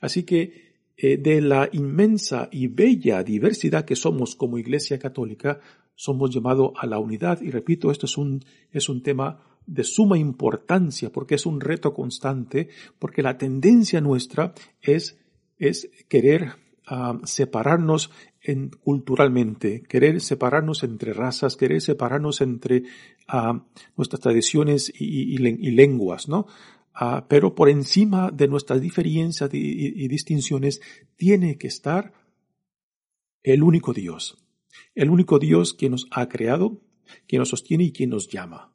Así 0.02 0.24
que 0.24 0.74
eh, 0.96 1.18
de 1.18 1.42
la 1.42 1.70
inmensa 1.72 2.50
y 2.52 2.68
bella 2.68 3.24
diversidad 3.24 3.86
que 3.86 3.96
somos 3.96 4.36
como 4.36 4.58
Iglesia 4.58 5.00
Católica, 5.00 5.60
somos 5.96 6.34
llamados 6.34 6.72
a 6.78 6.86
la 6.86 7.00
unidad 7.00 7.42
y 7.42 7.50
repito, 7.50 7.92
esto 7.92 8.06
es 8.06 8.18
un, 8.18 8.44
es 8.72 8.90
un 8.90 9.02
tema 9.02 9.40
de 9.66 9.84
suma 9.84 10.18
importancia 10.18 11.12
porque 11.12 11.36
es 11.36 11.46
un 11.46 11.62
reto 11.62 11.94
constante, 11.94 12.70
porque 13.00 13.22
la 13.22 13.38
tendencia 13.38 14.02
nuestra 14.02 14.54
es, 14.82 15.20
es 15.58 15.90
querer 16.08 16.54
ah, 16.88 17.20
separarnos 17.24 18.12
en, 18.42 18.70
culturalmente, 18.70 19.84
querer 19.84 20.22
separarnos 20.22 20.84
entre 20.84 21.13
razas, 21.13 21.56
querer 21.56 21.82
separarnos 21.82 22.42
entre 22.42 22.84
ah, 23.28 23.66
nuestras 23.96 24.22
tradiciones 24.22 24.92
y, 24.96 25.38
lenguas, 25.38 26.28
¿no? 26.28 26.48
Ah, 26.94 27.26
pero 27.28 27.56
por 27.56 27.70
encima 27.70 28.30
de 28.32 28.48
nuestras 28.48 28.80
diferencias 28.80 29.50
y 29.54 30.08
distinciones 30.08 30.80
tiene 31.16 31.58
que 31.58 31.68
estar 31.68 32.14
el 33.42 33.64
único 33.64 33.94
Dios, 33.94 34.38
el 34.96 35.10
único 35.10 35.40
Dios 35.40 35.74
que 35.74 35.90
nos 35.90 36.08
ha 36.12 36.30
creado, 36.30 36.82
que 37.28 37.38
nos 37.38 37.50
sostiene 37.50 37.86
y 37.86 37.92
que 37.92 38.08
nos 38.08 38.28
llama. 38.28 38.74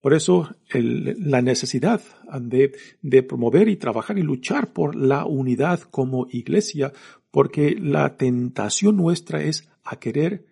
Por 0.00 0.14
eso 0.14 0.48
la 0.72 1.42
necesidad 1.42 2.00
de, 2.40 2.72
de, 3.02 3.22
promover 3.22 3.68
y 3.68 3.76
trabajar 3.76 4.18
y 4.18 4.22
luchar 4.22 4.72
por 4.72 4.96
la 4.96 5.26
unidad 5.26 5.80
como 5.80 6.26
iglesia, 6.30 6.92
porque 7.30 7.76
la 7.78 8.16
tentación 8.16 8.96
nuestra 8.96 9.42
es 9.42 9.68
a 9.84 9.98
querer 9.98 10.46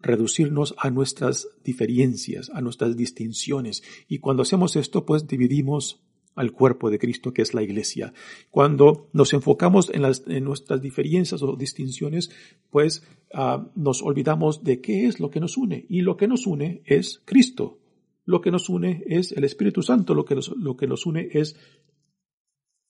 reducirnos 0.00 0.74
a 0.78 0.90
nuestras 0.90 1.48
diferencias, 1.62 2.50
a 2.50 2.60
nuestras 2.60 2.96
distinciones. 2.96 3.84
Y 4.08 4.18
cuando 4.18 4.42
hacemos 4.42 4.74
esto, 4.74 5.06
pues 5.06 5.28
dividimos 5.28 6.02
al 6.36 6.52
cuerpo 6.52 6.90
de 6.90 7.00
Cristo, 7.00 7.32
que 7.34 7.42
es 7.42 7.52
la 7.54 7.62
iglesia. 7.64 8.12
Cuando 8.50 9.08
nos 9.12 9.32
enfocamos 9.32 9.90
en, 9.92 10.02
las, 10.02 10.22
en 10.28 10.44
nuestras 10.44 10.80
diferencias 10.80 11.42
o 11.42 11.56
distinciones, 11.56 12.30
pues 12.70 13.02
ah, 13.34 13.66
nos 13.74 14.02
olvidamos 14.02 14.62
de 14.62 14.80
qué 14.80 15.06
es 15.06 15.18
lo 15.18 15.30
que 15.30 15.40
nos 15.40 15.56
une. 15.56 15.84
Y 15.88 16.02
lo 16.02 16.16
que 16.16 16.28
nos 16.28 16.46
une 16.46 16.82
es 16.84 17.20
Cristo 17.24 17.78
lo 18.26 18.40
que 18.40 18.50
nos 18.50 18.68
une 18.68 19.04
es 19.06 19.32
el 19.32 19.44
Espíritu 19.44 19.82
Santo, 19.82 20.12
lo 20.12 20.24
que 20.24 20.34
nos, 20.34 20.48
lo 20.56 20.76
que 20.76 20.88
une 21.06 21.28
es 21.32 21.56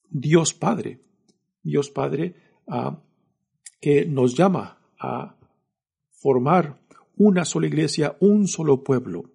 Dios 0.09 0.53
Padre. 0.53 0.99
Dios 1.61 1.91
Padre 1.91 2.35
ah, 2.67 3.01
que 3.79 4.05
nos 4.05 4.35
llama 4.35 4.79
a 4.99 5.37
formar 6.09 6.81
una 7.15 7.45
sola 7.45 7.67
iglesia, 7.67 8.17
un 8.19 8.47
solo 8.47 8.83
pueblo. 8.83 9.31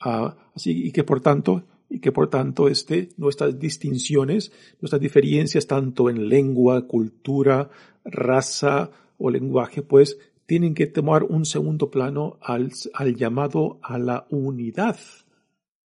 Ah, 0.00 0.50
así 0.54 0.86
y 0.86 0.92
que 0.92 1.04
por 1.04 1.20
tanto 1.20 1.64
y 1.92 2.00
que 2.00 2.10
por 2.10 2.30
tanto 2.30 2.68
este, 2.68 3.10
nuestras 3.18 3.58
distinciones, 3.58 4.50
nuestras 4.80 5.00
diferencias 5.00 5.66
tanto 5.66 6.08
en 6.08 6.26
lengua, 6.26 6.86
cultura, 6.86 7.68
raza 8.02 8.90
o 9.18 9.30
lenguaje, 9.30 9.82
pues 9.82 10.18
tienen 10.46 10.72
que 10.72 10.86
tomar 10.86 11.22
un 11.22 11.44
segundo 11.44 11.90
plano 11.90 12.38
al, 12.40 12.72
al 12.94 13.14
llamado 13.14 13.78
a 13.82 13.98
la 13.98 14.26
unidad 14.30 14.96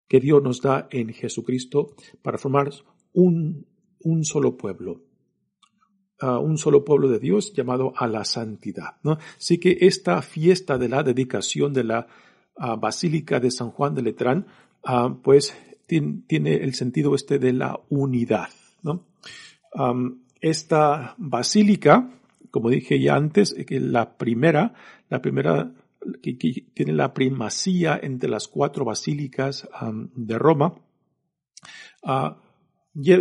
que 0.08 0.18
Dios 0.18 0.42
nos 0.42 0.60
da 0.60 0.88
en 0.90 1.12
Jesucristo 1.12 1.94
para 2.22 2.38
formar 2.38 2.70
un, 3.12 3.64
un 4.00 4.24
solo 4.24 4.56
pueblo. 4.56 5.00
un 6.20 6.58
solo 6.58 6.84
pueblo 6.84 7.08
de 7.08 7.20
Dios 7.20 7.52
llamado 7.52 7.92
a 7.96 8.08
la 8.08 8.24
santidad. 8.24 8.96
¿no? 9.04 9.18
Así 9.36 9.58
que 9.58 9.78
esta 9.82 10.20
fiesta 10.22 10.76
de 10.76 10.88
la 10.88 11.04
dedicación 11.04 11.72
de 11.72 11.84
la 11.84 12.08
Basílica 12.56 13.38
de 13.38 13.52
San 13.52 13.70
Juan 13.70 13.94
de 13.94 14.02
Letrán, 14.02 14.46
pues 15.22 15.54
tiene, 15.86 16.54
el 16.56 16.74
sentido 16.74 17.14
este 17.14 17.38
de 17.38 17.52
la 17.52 17.80
unidad. 17.88 18.48
¿no? 18.82 19.06
esta 20.40 21.14
basílica, 21.16 22.10
como 22.50 22.68
dije 22.68 23.00
ya 23.00 23.16
antes, 23.16 23.54
que 23.66 23.80
la 23.80 24.16
primera, 24.18 24.74
la 25.08 25.22
primera 25.22 25.72
que, 26.22 26.34
tiene 26.34 26.92
la 26.92 27.14
primacía 27.14 27.98
entre 28.02 28.28
las 28.28 28.48
cuatro 28.48 28.84
basílicas 28.84 29.68
de 30.14 30.38
Roma, 30.38 30.74
ah, 32.02 32.36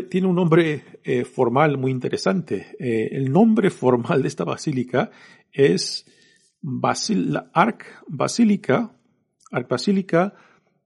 tiene 0.10 0.28
un 0.28 0.36
nombre 0.36 0.84
eh, 1.04 1.26
formal 1.26 1.78
muy 1.78 1.92
interesante. 1.92 2.76
Eh, 2.80 3.10
el 3.12 3.32
nombre 3.32 3.70
formal 3.70 4.22
de 4.22 4.28
esta 4.28 4.44
basílica 4.44 5.10
es 5.52 6.06
Arc 7.54 8.04
Basílica, 8.08 8.96
Arc 9.52 9.70
Basílica 9.70 10.34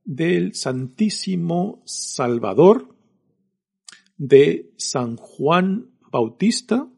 del 0.08 0.56
Santísimo 0.56 1.84
Salvador 1.86 2.96
de 4.18 4.72
San 4.78 5.18
Juan 5.18 5.92
Bautista 6.10 6.90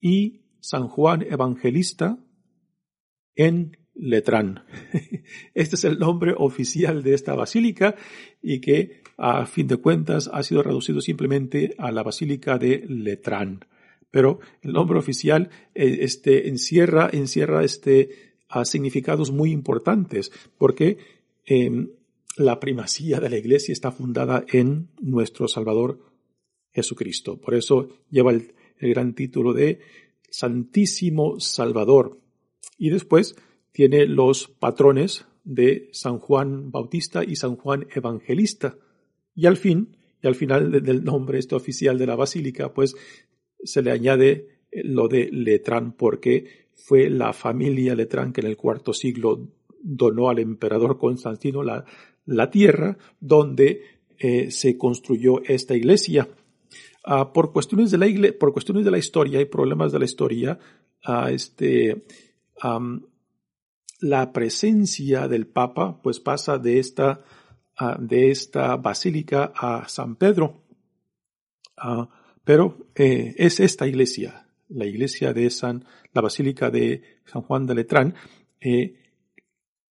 y 0.00 0.42
San 0.60 0.86
Juan 0.86 1.22
Evangelista 1.22 2.18
en 3.34 3.78
Letrán. 3.94 4.64
Este 5.54 5.76
es 5.76 5.84
el 5.84 5.98
nombre 5.98 6.34
oficial 6.36 7.02
de 7.02 7.14
esta 7.14 7.34
basílica 7.34 7.96
y 8.42 8.60
que 8.60 9.02
a 9.16 9.46
fin 9.46 9.66
de 9.66 9.78
cuentas 9.78 10.28
ha 10.30 10.42
sido 10.42 10.62
reducido 10.62 11.00
simplemente 11.00 11.74
a 11.78 11.90
la 11.90 12.02
basílica 12.02 12.58
de 12.58 12.84
Letrán. 12.86 13.64
Pero 14.10 14.40
el 14.60 14.74
nombre 14.74 14.98
oficial 14.98 15.48
eh, 15.74 16.00
este, 16.02 16.48
encierra, 16.48 17.08
encierra 17.10 17.64
este, 17.64 18.34
a 18.48 18.66
significados 18.66 19.30
muy 19.30 19.52
importantes, 19.52 20.30
porque 20.58 20.98
em, 21.46 21.88
la 22.40 22.58
primacía 22.58 23.20
de 23.20 23.28
la 23.28 23.36
iglesia 23.36 23.72
está 23.72 23.92
fundada 23.92 24.44
en 24.50 24.88
nuestro 25.00 25.46
Salvador 25.46 26.00
Jesucristo. 26.72 27.38
Por 27.38 27.54
eso 27.54 27.88
lleva 28.10 28.32
el, 28.32 28.54
gran 28.80 29.14
título 29.14 29.52
de 29.52 29.80
Santísimo 30.30 31.38
Salvador. 31.38 32.18
Y 32.78 32.88
después 32.88 33.36
tiene 33.72 34.06
los 34.06 34.48
patrones 34.48 35.26
de 35.44 35.90
San 35.92 36.18
Juan 36.18 36.70
Bautista 36.70 37.22
y 37.24 37.36
San 37.36 37.56
Juan 37.56 37.86
Evangelista. 37.94 38.78
Y 39.34 39.44
al 39.44 39.58
fin, 39.58 39.98
y 40.22 40.26
al 40.26 40.34
final 40.34 40.82
del 40.82 41.04
nombre 41.04 41.38
este 41.38 41.54
oficial 41.54 41.98
de 41.98 42.06
la 42.06 42.16
basílica, 42.16 42.72
pues 42.72 42.96
se 43.62 43.82
le 43.82 43.90
añade 43.90 44.48
lo 44.72 45.08
de 45.08 45.28
Letrán, 45.30 45.92
porque 45.92 46.68
fue 46.74 47.10
la 47.10 47.34
familia 47.34 47.94
Letrán 47.94 48.32
que 48.32 48.40
en 48.40 48.46
el 48.46 48.56
cuarto 48.56 48.94
siglo 48.94 49.46
donó 49.82 50.30
al 50.30 50.38
emperador 50.38 50.96
Constantino 50.96 51.62
la, 51.62 51.84
la 52.30 52.48
tierra 52.48 52.96
donde 53.18 53.82
eh, 54.18 54.50
se 54.50 54.78
construyó 54.78 55.42
esta 55.44 55.74
iglesia. 55.74 56.28
Ah, 57.04 57.32
por, 57.32 57.52
cuestiones 57.52 57.90
de 57.90 57.98
la 57.98 58.32
por 58.38 58.52
cuestiones 58.52 58.84
de 58.84 58.90
la 58.90 58.98
historia 58.98 59.40
y 59.40 59.46
problemas 59.46 59.90
de 59.92 59.98
la 59.98 60.04
historia, 60.04 60.58
este, 61.28 62.04
la 64.00 64.32
presencia 64.32 65.26
del 65.26 65.46
Papa 65.46 66.00
pues 66.02 66.20
pasa 66.20 66.58
de 66.58 66.78
esta, 66.78 67.24
ah, 67.78 67.96
de 67.98 68.30
esta 68.30 68.76
basílica 68.76 69.52
a 69.56 69.88
San 69.88 70.16
Pedro. 70.16 70.62
pero 72.44 72.76
eh, 72.94 73.34
es 73.38 73.58
esta 73.60 73.86
iglesia, 73.86 74.46
la 74.68 74.84
iglesia 74.84 75.32
de 75.32 75.50
San, 75.50 75.84
la 76.12 76.20
basílica 76.20 76.70
de 76.70 77.02
San 77.24 77.42
Juan 77.42 77.66
de 77.66 77.74
Letrán, 77.74 78.14
eh, 78.60 78.94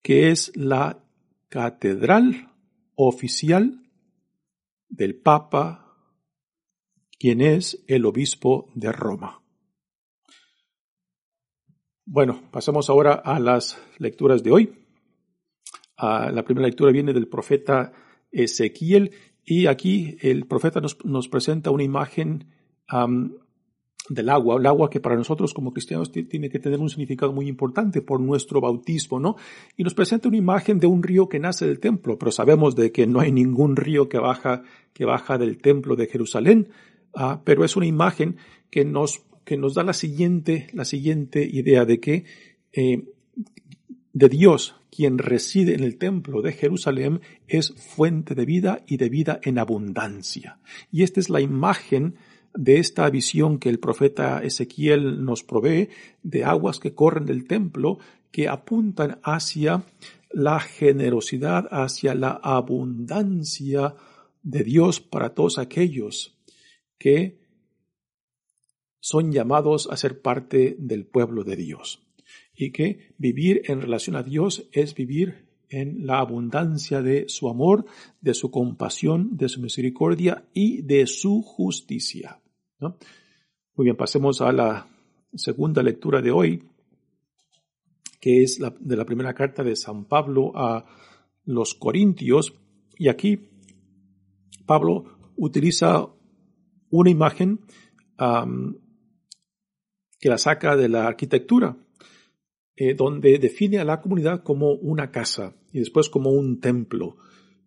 que 0.02 0.30
es 0.30 0.52
la 0.56 1.02
catedral 1.50 2.48
oficial 2.94 3.82
del 4.88 5.20
Papa, 5.20 5.96
quien 7.18 7.42
es 7.42 7.84
el 7.86 8.06
obispo 8.06 8.70
de 8.74 8.92
Roma. 8.92 9.42
Bueno, 12.06 12.42
pasamos 12.50 12.88
ahora 12.88 13.12
a 13.12 13.38
las 13.38 13.80
lecturas 13.98 14.42
de 14.42 14.50
hoy. 14.50 14.86
Ah, 15.96 16.30
la 16.32 16.44
primera 16.44 16.66
lectura 16.66 16.92
viene 16.92 17.12
del 17.12 17.28
profeta 17.28 17.92
Ezequiel 18.32 19.12
y 19.44 19.66
aquí 19.66 20.16
el 20.20 20.46
profeta 20.46 20.80
nos, 20.80 21.28
presenta 21.28 21.70
una 21.70 21.82
imagen 21.82 22.48
del 24.10 24.28
agua, 24.28 24.58
el 24.58 24.66
agua 24.66 24.90
que 24.90 24.98
para 24.98 25.14
nosotros 25.14 25.54
como 25.54 25.72
cristianos 25.72 26.10
tiene 26.10 26.50
que 26.50 26.58
tener 26.58 26.80
un 26.80 26.90
significado 26.90 27.32
muy 27.32 27.46
importante 27.46 28.02
por 28.02 28.20
nuestro 28.20 28.60
bautismo, 28.60 29.20
¿no? 29.20 29.36
Y 29.76 29.84
nos 29.84 29.94
presenta 29.94 30.26
una 30.26 30.36
imagen 30.36 30.80
de 30.80 30.88
un 30.88 31.04
río 31.04 31.28
que 31.28 31.38
nace 31.38 31.64
del 31.64 31.78
templo, 31.78 32.18
pero 32.18 32.32
sabemos 32.32 32.74
de 32.74 32.90
que 32.90 33.06
no 33.06 33.20
hay 33.20 33.30
ningún 33.30 33.76
río 33.76 34.08
que 34.08 34.18
baja, 34.18 34.64
que 34.92 35.04
baja 35.04 35.38
del 35.38 35.58
templo 35.58 35.94
de 35.94 36.08
Jerusalén, 36.08 36.70
ah, 37.14 37.40
pero 37.44 37.64
es 37.64 37.76
una 37.76 37.86
imagen 37.86 38.36
que 38.68 38.84
nos, 38.84 39.22
que 39.44 39.56
nos 39.56 39.74
da 39.74 39.84
la 39.84 39.92
siguiente, 39.92 40.66
la 40.72 40.84
siguiente 40.84 41.48
idea 41.48 41.84
de 41.84 42.00
que 42.00 42.24
eh, 42.72 43.04
de 44.12 44.28
Dios, 44.28 44.74
quien 44.90 45.18
reside 45.18 45.74
en 45.74 45.84
el 45.84 45.98
templo 45.98 46.42
de 46.42 46.52
Jerusalén, 46.52 47.20
es 47.46 47.72
fuente 47.74 48.34
de 48.34 48.44
vida 48.44 48.82
y 48.88 48.96
de 48.96 49.08
vida 49.08 49.38
en 49.44 49.60
abundancia. 49.60 50.58
Y 50.90 51.04
esta 51.04 51.20
es 51.20 51.30
la 51.30 51.40
imagen 51.40 52.16
de 52.54 52.78
esta 52.78 53.08
visión 53.10 53.58
que 53.58 53.68
el 53.68 53.78
profeta 53.78 54.42
Ezequiel 54.42 55.24
nos 55.24 55.42
provee 55.42 55.88
de 56.22 56.44
aguas 56.44 56.80
que 56.80 56.94
corren 56.94 57.26
del 57.26 57.46
templo 57.46 57.98
que 58.30 58.48
apuntan 58.48 59.18
hacia 59.22 59.84
la 60.30 60.60
generosidad, 60.60 61.66
hacia 61.70 62.14
la 62.14 62.30
abundancia 62.42 63.94
de 64.42 64.64
Dios 64.64 65.00
para 65.00 65.34
todos 65.34 65.58
aquellos 65.58 66.38
que 66.98 67.40
son 69.00 69.32
llamados 69.32 69.88
a 69.90 69.96
ser 69.96 70.20
parte 70.20 70.76
del 70.78 71.06
pueblo 71.06 71.42
de 71.42 71.56
Dios. 71.56 72.06
Y 72.54 72.72
que 72.72 73.14
vivir 73.16 73.62
en 73.64 73.80
relación 73.80 74.16
a 74.16 74.22
Dios 74.22 74.68
es 74.72 74.94
vivir 74.94 75.48
en 75.70 76.06
la 76.06 76.18
abundancia 76.18 77.00
de 77.00 77.28
su 77.28 77.48
amor, 77.48 77.86
de 78.20 78.34
su 78.34 78.50
compasión, 78.50 79.36
de 79.36 79.48
su 79.48 79.60
misericordia 79.60 80.44
y 80.52 80.82
de 80.82 81.06
su 81.06 81.42
justicia. 81.42 82.40
Muy 82.80 83.84
bien, 83.84 83.96
pasemos 83.96 84.40
a 84.40 84.52
la 84.52 84.88
segunda 85.34 85.82
lectura 85.82 86.22
de 86.22 86.30
hoy, 86.30 86.64
que 88.20 88.42
es 88.42 88.58
la, 88.58 88.74
de 88.78 88.96
la 88.96 89.04
primera 89.04 89.34
carta 89.34 89.62
de 89.62 89.76
San 89.76 90.06
Pablo 90.06 90.52
a 90.54 90.86
los 91.44 91.74
Corintios. 91.74 92.54
Y 92.96 93.08
aquí 93.08 93.50
Pablo 94.64 95.32
utiliza 95.36 96.08
una 96.90 97.10
imagen 97.10 97.60
que 100.18 100.28
la 100.28 100.38
saca 100.38 100.76
de 100.76 100.88
la 100.88 101.06
arquitectura, 101.06 101.76
eh, 102.76 102.94
donde 102.94 103.38
define 103.38 103.78
a 103.78 103.84
la 103.84 104.00
comunidad 104.00 104.42
como 104.42 104.72
una 104.72 105.10
casa 105.10 105.54
y 105.72 105.80
después 105.80 106.08
como 106.08 106.30
un 106.30 106.60
templo 106.60 107.16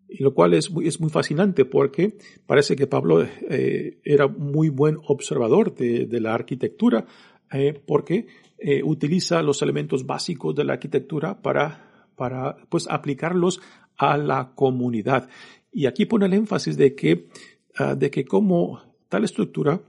y 0.08 0.22
lo 0.22 0.34
cual 0.34 0.54
es 0.54 0.72
muy, 0.72 0.88
es 0.88 1.00
muy 1.00 1.10
fascinante 1.10 1.66
porque 1.66 2.18
parece 2.46 2.76
que 2.76 2.88
Pablo 2.88 3.24
eh, 3.50 4.00
era 4.04 4.28
muy 4.28 4.70
buen 4.70 4.98
observador 5.08 5.74
de, 5.76 6.08
la 6.20 6.34
arquitectura 6.34 7.06
eh, 7.52 7.82
porque 7.86 8.28
eh, 8.58 8.84
utiliza 8.84 9.42
los 9.42 9.62
elementos 9.62 10.06
básicos 10.06 10.56
de 10.56 10.64
la 10.64 10.74
arquitectura 10.74 11.42
para, 11.42 12.12
para 12.16 12.58
pues, 12.70 12.88
aplicarlos 12.90 13.62
a 13.98 14.18
la 14.18 14.54
comunidad. 14.56 15.30
Y 15.72 15.88
aquí 15.88 16.06
pone 16.06 16.28
el 16.28 16.34
énfasis 16.34 16.78
de 16.78 16.96
que, 16.96 17.28
uh, 17.80 17.96
de 17.96 18.12
que 18.12 18.26
como 18.26 18.82
tal 19.10 19.24
estructura, 19.24 19.82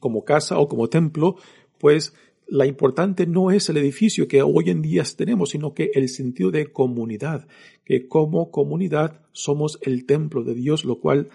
como 0.00 0.24
casa 0.24 0.58
o 0.58 0.66
como 0.66 0.88
templo, 0.88 1.36
pues 1.78 2.12
la 2.48 2.66
importante 2.66 3.26
no 3.26 3.50
es 3.50 3.68
el 3.68 3.76
edificio 3.76 4.26
que 4.26 4.42
hoy 4.42 4.70
en 4.70 4.80
día 4.80 5.04
tenemos, 5.16 5.50
sino 5.50 5.74
que 5.74 5.90
el 5.94 6.08
sentido 6.08 6.50
de 6.50 6.72
comunidad, 6.72 7.46
que 7.84 8.08
como 8.08 8.50
comunidad 8.50 9.20
somos 9.32 9.78
el 9.82 10.06
templo 10.06 10.42
de 10.42 10.54
Dios, 10.54 10.86
lo 10.86 10.98
cual 10.98 11.28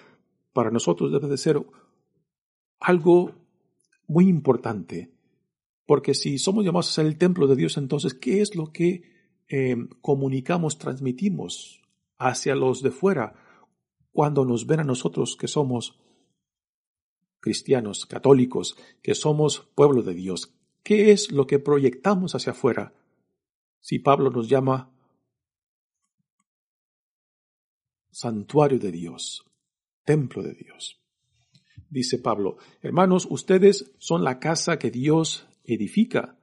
para 0.53 0.71
nosotros 0.71 1.11
debe 1.11 1.27
de 1.27 1.37
ser 1.37 1.63
algo 2.79 3.31
muy 4.07 4.27
importante. 4.27 5.11
Porque 5.85 6.15
si 6.15 6.39
somos 6.39 6.65
llamados 6.65 6.89
a 6.89 6.93
ser 6.93 7.05
el 7.05 7.17
templo 7.17 7.45
de 7.45 7.57
Dios, 7.57 7.77
entonces, 7.77 8.15
¿qué 8.15 8.41
es 8.41 8.55
lo 8.55 8.71
que 8.71 9.03
eh, 9.49 9.75
comunicamos, 10.01 10.79
transmitimos 10.79 11.81
hacia 12.17 12.55
los 12.55 12.81
de 12.81 12.89
fuera 12.89 13.35
cuando 14.11 14.45
nos 14.45 14.65
ven 14.65 14.79
a 14.79 14.83
nosotros 14.83 15.35
que 15.35 15.47
somos 15.47 15.99
cristianos, 17.39 18.07
católicos, 18.07 18.75
que 19.03 19.13
somos 19.13 19.69
pueblo 19.75 20.01
de 20.01 20.15
Dios? 20.15 20.57
¿Qué 20.83 21.11
es 21.11 21.31
lo 21.31 21.47
que 21.47 21.59
proyectamos 21.59 22.35
hacia 22.35 22.51
afuera? 22.51 22.93
Si 23.79 23.99
Pablo 23.99 24.29
nos 24.29 24.49
llama 24.49 24.91
santuario 28.11 28.79
de 28.79 28.91
Dios, 28.91 29.45
templo 30.03 30.43
de 30.43 30.53
Dios. 30.53 30.99
Dice 31.89 32.19
Pablo, 32.19 32.57
hermanos, 32.81 33.27
ustedes 33.29 33.91
son 33.97 34.23
la 34.23 34.39
casa 34.39 34.77
que 34.77 34.91
Dios 34.91 35.47
edifica. 35.63 36.37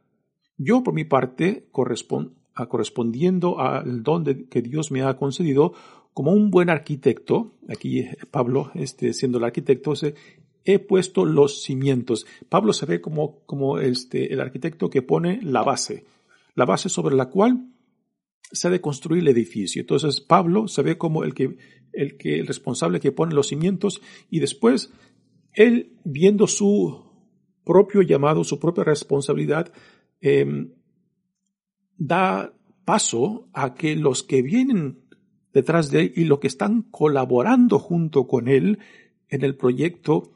Yo, 0.56 0.82
por 0.82 0.94
mi 0.94 1.04
parte, 1.04 1.68
correspondiendo 1.72 3.60
al 3.60 4.02
don 4.02 4.24
que 4.24 4.62
Dios 4.62 4.90
me 4.90 5.02
ha 5.02 5.16
concedido, 5.16 5.74
como 6.12 6.32
un 6.32 6.50
buen 6.50 6.70
arquitecto, 6.70 7.52
aquí 7.68 8.06
Pablo, 8.30 8.70
este, 8.74 9.12
siendo 9.12 9.38
el 9.38 9.44
arquitecto, 9.44 9.92
he 10.64 10.78
puesto 10.78 11.24
los 11.24 11.62
cimientos. 11.62 12.26
Pablo 12.48 12.72
se 12.72 12.86
ve 12.86 13.00
como, 13.00 13.40
como 13.46 13.78
este, 13.78 14.32
el 14.32 14.40
arquitecto 14.40 14.90
que 14.90 15.02
pone 15.02 15.40
la 15.42 15.62
base, 15.62 16.04
la 16.54 16.64
base 16.64 16.88
sobre 16.88 17.16
la 17.16 17.26
cual 17.26 17.66
se 18.52 18.68
ha 18.68 18.70
de 18.70 18.80
construir 18.80 19.22
el 19.22 19.28
edificio. 19.28 19.80
Entonces 19.80 20.20
Pablo 20.20 20.68
se 20.68 20.82
ve 20.82 20.98
como 20.98 21.24
el 21.24 21.34
que, 21.34 21.56
el 21.92 22.16
que, 22.16 22.38
el 22.38 22.46
responsable 22.46 23.00
que 23.00 23.12
pone 23.12 23.34
los 23.34 23.48
cimientos 23.48 24.00
y 24.28 24.40
después 24.40 24.92
él 25.52 25.96
viendo 26.04 26.46
su 26.46 27.04
propio 27.64 28.02
llamado, 28.02 28.44
su 28.44 28.58
propia 28.58 28.84
responsabilidad, 28.84 29.72
em, 30.20 30.72
da 31.96 32.52
paso 32.84 33.48
a 33.52 33.74
que 33.74 33.94
los 33.94 34.22
que 34.22 34.42
vienen 34.42 35.04
detrás 35.52 35.90
de 35.90 36.00
él 36.00 36.12
y 36.16 36.24
los 36.24 36.40
que 36.40 36.46
están 36.46 36.82
colaborando 36.82 37.78
junto 37.78 38.26
con 38.26 38.48
él 38.48 38.78
en 39.28 39.44
el 39.44 39.56
proyecto 39.56 40.32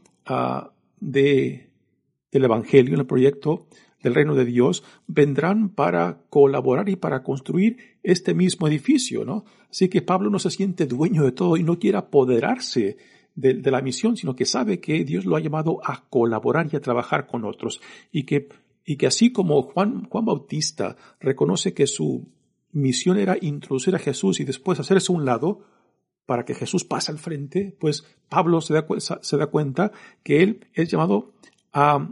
de, 1.01 1.71
del 2.33 2.45
Evangelio, 2.45 2.95
en 2.95 3.01
el 3.01 3.07
proyecto 3.07 3.67
del 4.03 4.15
reino 4.15 4.35
de 4.35 4.45
Dios, 4.45 4.85
vendrán 5.07 5.71
para 5.71 6.21
colaborar 6.29 6.89
y 6.89 6.97
para 6.97 7.23
construir 7.23 7.79
este 8.03 8.35
mismo 8.35 8.69
edificio, 8.69 9.25
¿no? 9.25 9.45
Así 9.71 9.89
que 9.89 10.03
Pablo 10.03 10.31
no 10.31 10.39
se 10.39 10.51
siente 10.51 10.87
dueño 10.87 11.25
de 11.25 11.33
todo 11.33 11.57
y 11.57 11.63
no 11.63 11.79
quiere 11.79 11.99
apoderarse 11.99 12.99
de, 13.35 13.55
de, 13.55 13.71
la 13.71 13.81
misión, 13.81 14.17
sino 14.17 14.37
que 14.37 14.45
sabe 14.45 14.79
que 14.79 15.05
Dios 15.05 15.25
lo 15.25 15.37
ha 15.37 15.41
llamado 15.41 15.81
a 15.83 16.05
colaborar 16.09 16.69
y 16.71 16.77
a 16.77 16.81
trabajar 16.81 17.27
con 17.27 17.45
otros 17.45 17.81
y 18.13 18.25
que 18.25 18.49
y 18.85 18.97
que 18.97 19.07
así 19.07 19.33
como 19.33 19.63
Juan, 19.63 20.05
Juan 20.05 20.25
Bautista 20.25 20.97
reconoce 21.21 21.73
que 21.73 21.87
su 21.87 22.29
misión 22.73 23.19
era 23.19 23.37
introducir 23.41 23.95
a 23.95 23.99
Jesús 23.99 24.41
y 24.41 24.45
después 24.45 24.79
hacerse 24.79 25.13
un 25.13 25.25
lado 25.25 25.61
para 26.27 26.45
que 26.45 26.55
Jesús 26.55 26.85
pase 26.85 27.13
al 27.13 27.19
frente, 27.19 27.77
pues 27.79 28.05
Pablo 28.29 28.61
se 28.61 28.75
da, 28.75 28.87
se 28.99 29.37
da 29.37 29.47
cuenta 29.47 29.93
que 30.23 30.43
él 30.43 30.67
es 30.73 30.91
llamado 30.91 31.33
a 31.73 32.09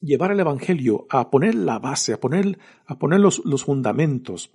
llevar 0.00 0.32
el 0.32 0.40
Evangelio, 0.40 1.06
a 1.10 1.30
poner 1.30 1.54
la 1.54 1.78
base, 1.78 2.12
a 2.12 2.20
poner, 2.20 2.58
a 2.86 2.98
poner 2.98 3.20
los, 3.20 3.44
los 3.44 3.64
fundamentos, 3.64 4.50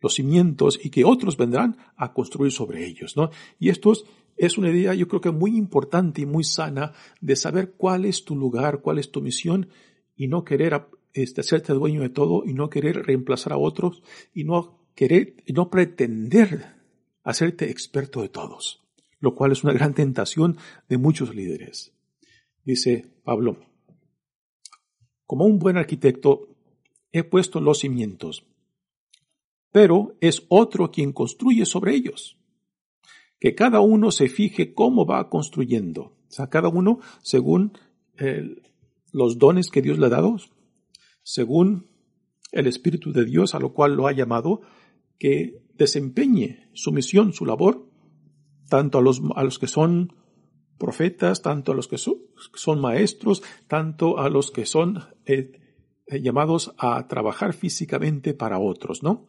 los 0.00 0.14
cimientos 0.14 0.78
y 0.82 0.90
que 0.90 1.04
otros 1.04 1.36
vendrán 1.36 1.76
a 1.96 2.12
construir 2.12 2.52
sobre 2.52 2.86
ellos, 2.86 3.16
¿no? 3.16 3.30
Y 3.58 3.68
esto 3.68 3.92
es, 4.36 4.58
una 4.58 4.70
idea 4.70 4.94
yo 4.94 5.08
creo 5.08 5.20
que 5.20 5.30
muy 5.30 5.56
importante 5.56 6.22
y 6.22 6.26
muy 6.26 6.44
sana 6.44 6.92
de 7.20 7.36
saber 7.36 7.72
cuál 7.76 8.04
es 8.04 8.24
tu 8.24 8.36
lugar, 8.36 8.80
cuál 8.80 8.98
es 8.98 9.10
tu 9.10 9.20
misión 9.20 9.68
y 10.16 10.28
no 10.28 10.44
querer 10.44 10.86
este, 11.12 11.40
hacerte 11.40 11.72
dueño 11.72 12.02
de 12.02 12.10
todo 12.10 12.44
y 12.46 12.54
no 12.54 12.70
querer 12.70 13.04
reemplazar 13.04 13.52
a 13.52 13.58
otros 13.58 14.02
y 14.32 14.44
no 14.44 14.78
querer 14.94 15.34
y 15.46 15.52
no 15.52 15.70
pretender 15.70 16.77
hacerte 17.28 17.70
experto 17.70 18.22
de 18.22 18.30
todos, 18.30 18.82
lo 19.20 19.34
cual 19.34 19.52
es 19.52 19.62
una 19.62 19.74
gran 19.74 19.92
tentación 19.92 20.56
de 20.88 20.96
muchos 20.96 21.34
líderes. 21.34 21.92
Dice 22.64 23.06
Pablo, 23.22 23.58
como 25.26 25.44
un 25.44 25.58
buen 25.58 25.76
arquitecto 25.76 26.48
he 27.12 27.24
puesto 27.24 27.60
los 27.60 27.80
cimientos, 27.80 28.46
pero 29.72 30.16
es 30.22 30.46
otro 30.48 30.90
quien 30.90 31.12
construye 31.12 31.66
sobre 31.66 31.94
ellos. 31.94 32.38
Que 33.38 33.54
cada 33.54 33.80
uno 33.80 34.10
se 34.10 34.30
fije 34.30 34.72
cómo 34.72 35.04
va 35.04 35.28
construyendo. 35.28 36.16
O 36.28 36.30
sea, 36.30 36.48
cada 36.48 36.68
uno 36.68 37.00
según 37.22 37.72
los 39.12 39.38
dones 39.38 39.68
que 39.68 39.82
Dios 39.82 39.98
le 39.98 40.06
ha 40.06 40.10
dado, 40.10 40.38
según 41.22 41.90
el 42.52 42.66
Espíritu 42.66 43.12
de 43.12 43.26
Dios 43.26 43.54
a 43.54 43.60
lo 43.60 43.74
cual 43.74 43.96
lo 43.96 44.06
ha 44.06 44.12
llamado, 44.12 44.62
que 45.18 45.62
desempeñe 45.74 46.68
su 46.74 46.92
misión, 46.92 47.32
su 47.32 47.44
labor, 47.46 47.88
tanto 48.68 48.98
a 48.98 49.02
los, 49.02 49.22
a 49.34 49.44
los 49.44 49.58
que 49.58 49.66
son 49.66 50.12
profetas, 50.78 51.42
tanto 51.42 51.72
a 51.72 51.74
los 51.74 51.88
que 51.88 51.98
son, 51.98 52.80
maestros, 52.80 53.42
tanto 53.66 54.18
a 54.18 54.28
los 54.30 54.50
que 54.50 54.64
son 54.64 55.02
eh, 55.26 55.52
eh, 56.06 56.20
llamados 56.20 56.74
a 56.78 57.06
trabajar 57.08 57.52
físicamente 57.52 58.32
para 58.34 58.58
otros, 58.58 59.02
¿no? 59.02 59.26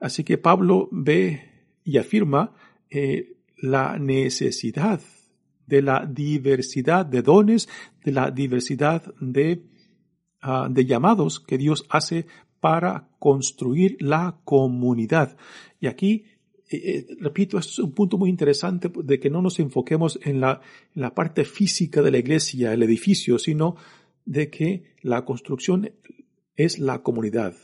Así 0.00 0.24
que 0.24 0.38
Pablo 0.38 0.88
ve 0.90 1.78
y 1.84 1.98
afirma 1.98 2.54
eh, 2.90 3.36
la 3.56 3.98
necesidad 3.98 5.00
de 5.66 5.82
la 5.82 6.06
diversidad 6.06 7.06
de 7.06 7.22
dones, 7.22 7.68
de 8.04 8.12
la 8.12 8.30
diversidad 8.30 9.14
de, 9.20 9.64
ah, 10.40 10.68
de 10.70 10.84
llamados 10.84 11.40
que 11.40 11.58
Dios 11.58 11.86
hace 11.88 12.26
para 12.60 13.08
construir 13.18 13.96
la 14.00 14.40
comunidad. 14.44 15.36
Y 15.80 15.86
aquí, 15.86 16.24
eh, 16.68 16.76
eh, 16.76 17.06
repito, 17.20 17.58
es 17.58 17.78
un 17.78 17.92
punto 17.92 18.18
muy 18.18 18.30
interesante 18.30 18.90
de 18.94 19.20
que 19.20 19.30
no 19.30 19.42
nos 19.42 19.58
enfoquemos 19.58 20.18
en 20.22 20.40
la, 20.40 20.60
en 20.94 21.02
la 21.02 21.14
parte 21.14 21.44
física 21.44 22.02
de 22.02 22.10
la 22.10 22.18
iglesia, 22.18 22.72
el 22.72 22.82
edificio, 22.82 23.38
sino 23.38 23.76
de 24.24 24.50
que 24.50 24.94
la 25.02 25.24
construcción 25.24 25.92
es 26.56 26.78
la 26.78 27.02
comunidad 27.02 27.54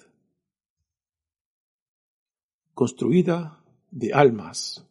construida 2.75 3.63
de 3.91 4.13
almas, 4.13 4.87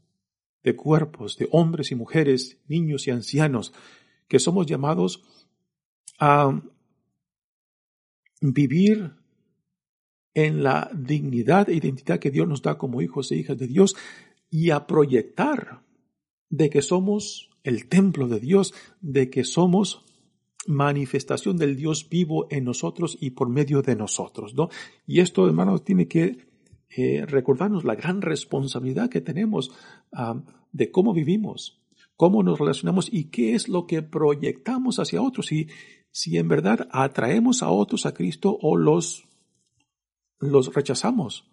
de 0.64 0.76
cuerpos, 0.76 1.38
de 1.38 1.48
hombres 1.52 1.92
y 1.92 1.96
mujeres, 1.96 2.60
niños 2.68 3.08
y 3.08 3.12
ancianos, 3.12 3.74
que 4.28 4.40
somos 4.40 4.68
llamados 4.68 5.24
a 6.20 6.62
vivir 8.42 9.16
en 10.34 10.64
la 10.64 10.90
dignidad 10.94 11.70
e 11.70 11.76
identidad 11.76 12.20
que 12.20 12.32
Dios 12.32 12.48
nos 12.48 12.62
da 12.62 12.78
como 12.78 13.02
hijos 13.02 13.32
e 13.32 13.36
hijas 13.36 13.58
de 13.58 13.68
Dios 13.68 13.96
y 14.50 14.70
a 14.70 14.88
proyectar 14.88 15.84
de 16.50 16.70
que 16.70 16.82
somos 16.82 17.50
el 17.64 17.88
templo 17.88 18.28
de 18.28 18.40
Dios, 18.40 18.74
de 19.02 19.30
que 19.30 19.44
somos 19.44 20.04
manifestación 20.68 21.58
del 21.58 21.76
Dios 21.76 22.08
vivo 22.10 22.48
en 22.52 22.66
nosotros 22.66 23.18
y 23.20 23.32
por 23.32 23.50
medio 23.50 23.82
de 23.82 23.96
nosotros, 23.96 24.54
¿no? 24.54 24.70
Y 25.08 25.20
esto, 25.20 25.48
hermanos, 25.48 25.84
tiene 25.84 26.08
que 26.08 26.52
eh, 26.90 27.26
recordarnos 27.26 27.84
la 27.84 27.96
gran 27.96 28.22
responsabilidad 28.22 29.10
que 29.10 29.22
tenemos 29.22 29.72
ah, 30.14 30.44
de 30.72 30.92
cómo 30.92 31.14
vivimos, 31.14 31.82
cómo 32.16 32.44
nos 32.44 32.60
relacionamos 32.60 33.12
y 33.12 33.26
qué 33.26 33.56
es 33.56 33.70
lo 33.70 33.88
que 33.88 34.02
proyectamos 34.02 35.00
hacia 35.00 35.22
otros 35.22 35.52
y 35.52 35.68
si 36.12 36.38
en 36.38 36.50
verdad 36.50 36.88
atraemos 36.92 37.64
a 37.64 37.70
otros 37.70 38.06
a 38.06 38.14
Cristo 38.14 38.58
o 38.62 38.76
los 38.76 39.28
los 40.42 40.74
rechazamos 40.74 41.50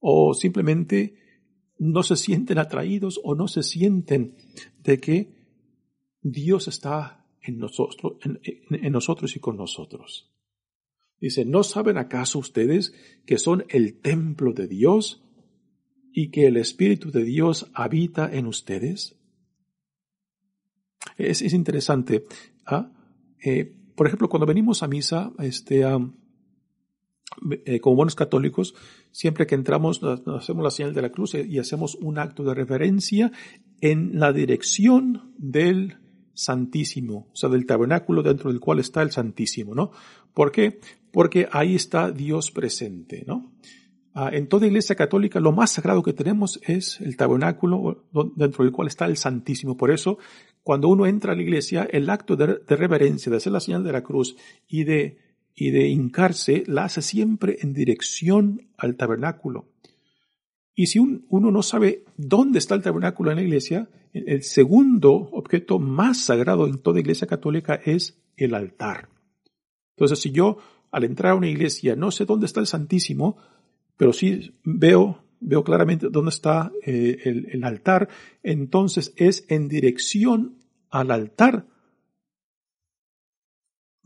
o 0.00 0.34
simplemente 0.34 1.14
no 1.78 2.02
se 2.02 2.16
sienten 2.16 2.58
atraídos 2.58 3.20
o 3.22 3.34
no 3.34 3.46
se 3.46 3.62
sienten 3.62 4.36
de 4.82 4.98
que 4.98 5.38
Dios 6.20 6.68
está 6.68 7.26
en 7.40 7.58
nosotros, 7.58 8.18
en, 8.22 8.92
nosotros 8.92 9.36
y 9.36 9.40
con 9.40 9.56
nosotros. 9.56 10.32
Dice, 11.20 11.44
¿no 11.44 11.62
saben 11.62 11.98
acaso 11.98 12.38
ustedes 12.38 12.92
que 13.26 13.38
son 13.38 13.64
el 13.68 14.00
templo 14.00 14.52
de 14.52 14.68
Dios 14.68 15.24
y 16.12 16.30
que 16.30 16.46
el 16.46 16.56
Espíritu 16.56 17.10
de 17.10 17.24
Dios 17.24 17.70
habita 17.74 18.32
en 18.32 18.46
ustedes? 18.46 19.16
Es, 21.16 21.52
interesante. 21.52 22.24
¿ah? 22.66 22.92
Eh, 23.44 23.72
por 23.96 24.06
ejemplo, 24.06 24.28
cuando 24.28 24.46
venimos 24.46 24.82
a 24.82 24.88
misa, 24.88 25.32
este, 25.38 25.84
eh, 27.66 27.80
como 27.80 27.96
buenos 27.96 28.14
católicos, 28.14 28.74
siempre 29.10 29.46
que 29.46 29.54
entramos, 29.54 30.00
hacemos 30.02 30.64
la 30.64 30.70
señal 30.70 30.94
de 30.94 31.02
la 31.02 31.10
cruz 31.10 31.34
y 31.34 31.58
hacemos 31.58 31.94
un 31.96 32.18
acto 32.18 32.42
de 32.42 32.54
reverencia 32.54 33.32
en 33.80 34.18
la 34.18 34.32
dirección 34.32 35.32
del 35.36 35.98
Santísimo, 36.34 37.28
o 37.32 37.36
sea, 37.36 37.48
del 37.48 37.66
tabernáculo 37.66 38.22
dentro 38.22 38.50
del 38.50 38.60
cual 38.60 38.78
está 38.78 39.02
el 39.02 39.10
Santísimo, 39.10 39.74
¿no? 39.74 39.90
¿Por 40.32 40.52
qué? 40.52 40.80
Porque 41.12 41.48
ahí 41.50 41.74
está 41.74 42.12
Dios 42.12 42.50
presente, 42.50 43.24
¿no? 43.26 43.52
Ah, 44.14 44.30
en 44.32 44.48
toda 44.48 44.66
iglesia 44.66 44.96
católica 44.96 45.38
lo 45.38 45.52
más 45.52 45.72
sagrado 45.72 46.02
que 46.02 46.12
tenemos 46.12 46.60
es 46.66 47.00
el 47.00 47.16
tabernáculo 47.16 48.04
dentro 48.34 48.64
del 48.64 48.72
cual 48.72 48.88
está 48.88 49.06
el 49.06 49.16
Santísimo. 49.16 49.76
Por 49.76 49.90
eso, 49.90 50.18
cuando 50.62 50.88
uno 50.88 51.06
entra 51.06 51.32
a 51.32 51.36
la 51.36 51.42
iglesia, 51.42 51.88
el 51.90 52.08
acto 52.08 52.36
de 52.36 52.76
reverencia, 52.76 53.30
de 53.30 53.36
hacer 53.36 53.52
la 53.52 53.60
señal 53.60 53.84
de 53.84 53.92
la 53.92 54.02
cruz 54.02 54.36
y 54.66 54.84
de 54.84 55.18
y 55.60 55.72
de 55.72 55.88
hincarse 55.88 56.62
la 56.68 56.84
hace 56.84 57.02
siempre 57.02 57.56
en 57.60 57.72
dirección 57.72 58.68
al 58.76 58.96
tabernáculo. 58.96 59.66
Y 60.72 60.86
si 60.86 61.00
uno 61.00 61.50
no 61.50 61.62
sabe 61.64 62.04
dónde 62.16 62.60
está 62.60 62.76
el 62.76 62.82
tabernáculo 62.82 63.32
en 63.32 63.38
la 63.38 63.42
iglesia, 63.42 63.90
el 64.12 64.44
segundo 64.44 65.12
objeto 65.12 65.80
más 65.80 66.24
sagrado 66.24 66.68
en 66.68 66.78
toda 66.78 67.00
iglesia 67.00 67.26
católica 67.26 67.74
es 67.74 68.22
el 68.36 68.54
altar. 68.54 69.08
Entonces, 69.96 70.20
si 70.20 70.30
yo 70.30 70.58
al 70.92 71.02
entrar 71.02 71.32
a 71.32 71.36
una 71.36 71.48
iglesia 71.48 71.96
no 71.96 72.12
sé 72.12 72.24
dónde 72.24 72.46
está 72.46 72.60
el 72.60 72.68
Santísimo, 72.68 73.36
pero 73.96 74.12
sí 74.12 74.54
veo, 74.62 75.24
veo 75.40 75.64
claramente 75.64 76.06
dónde 76.08 76.28
está 76.28 76.70
eh, 76.86 77.18
el 77.24 77.64
altar, 77.64 78.08
entonces 78.44 79.12
es 79.16 79.44
en 79.48 79.66
dirección 79.66 80.58
al 80.88 81.10
altar 81.10 81.66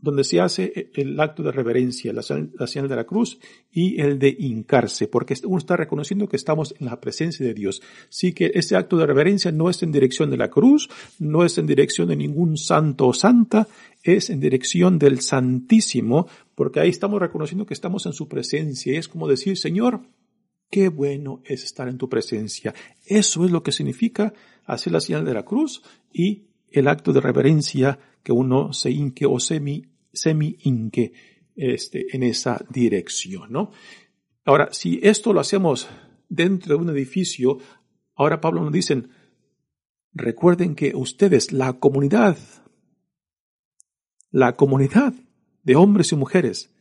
donde 0.03 0.25
se 0.25 0.41
hace 0.41 0.91
el 0.95 1.17
acto 1.17 1.43
de 1.43 1.53
reverencia, 1.53 2.11
la, 2.11 2.21
señal 2.21 2.89
de 2.89 2.95
la 2.97 3.05
cruz 3.05 3.39
y 3.71 4.01
el 4.01 4.19
de 4.19 4.35
hincarse, 4.37 5.07
porque 5.07 5.33
uno 5.45 5.57
está 5.57 5.77
reconociendo 5.77 6.27
que 6.27 6.35
estamos 6.35 6.75
en 6.77 6.87
la 6.87 6.99
presencia 6.99 7.45
de 7.45 7.53
Dios. 7.53 7.81
Sí 8.09 8.33
que 8.33 8.51
ese 8.53 8.75
acto 8.75 8.97
de 8.97 9.05
reverencia 9.05 9.53
no 9.53 9.69
es 9.69 9.81
en 9.81 9.93
dirección 9.93 10.29
de 10.29 10.35
la 10.35 10.49
cruz, 10.49 10.89
no 11.19 11.45
es 11.45 11.57
en 11.57 11.67
dirección 11.67 12.09
de 12.09 12.17
ningún 12.17 12.57
santo 12.57 13.07
o 13.07 13.13
santa, 13.13 13.69
es 14.03 14.29
en 14.29 14.41
dirección 14.41 14.99
del 14.99 15.21
Santísimo, 15.21 16.27
porque 16.53 16.81
ahí 16.81 16.89
estamos 16.89 17.21
reconociendo 17.21 17.65
que 17.65 17.73
estamos 17.73 18.05
en 18.05 18.11
su 18.11 18.27
presencia. 18.27 18.99
Es 18.99 19.07
como 19.07 19.29
decir, 19.29 19.57
Señor, 19.57 20.01
qué 20.69 20.89
bueno 20.89 21.41
es 21.45 21.63
estar 21.63 21.87
en 21.87 21.97
tu 21.97 22.09
presencia. 22.09 22.73
Eso 23.05 23.45
es 23.45 23.51
lo 23.51 23.63
que 23.63 23.71
significa 23.71 24.33
hacer 24.65 24.91
la 24.91 24.99
señal 24.99 25.23
de 25.23 25.33
la 25.33 25.45
cruz 25.45 25.81
y 26.11 26.47
el 26.71 26.89
acto 26.89 27.13
de 27.13 27.21
reverencia 27.21 27.99
que 28.21 28.33
uno 28.33 28.73
se 28.73 28.91
hinque 28.91 29.25
o 29.25 29.39
semi 29.39 29.92
semi-inque 30.13 31.13
este, 31.55 32.15
en 32.15 32.23
esa 32.23 32.63
dirección, 32.69 33.51
¿no? 33.51 33.71
Ahora, 34.45 34.69
si 34.71 34.99
esto 35.03 35.33
lo 35.33 35.39
hacemos 35.39 35.89
dentro 36.29 36.75
de 36.75 36.83
un 36.83 36.89
edificio, 36.89 37.57
ahora 38.15 38.41
Pablo 38.41 38.61
nos 38.61 38.73
dice, 38.73 39.03
recuerden 40.13 40.75
que 40.75 40.93
ustedes, 40.95 41.51
la 41.51 41.73
comunidad, 41.73 42.37
la 44.31 44.55
comunidad 44.55 45.13
de 45.63 45.75
hombres 45.75 46.11
y 46.11 46.15
mujeres, 46.15 46.73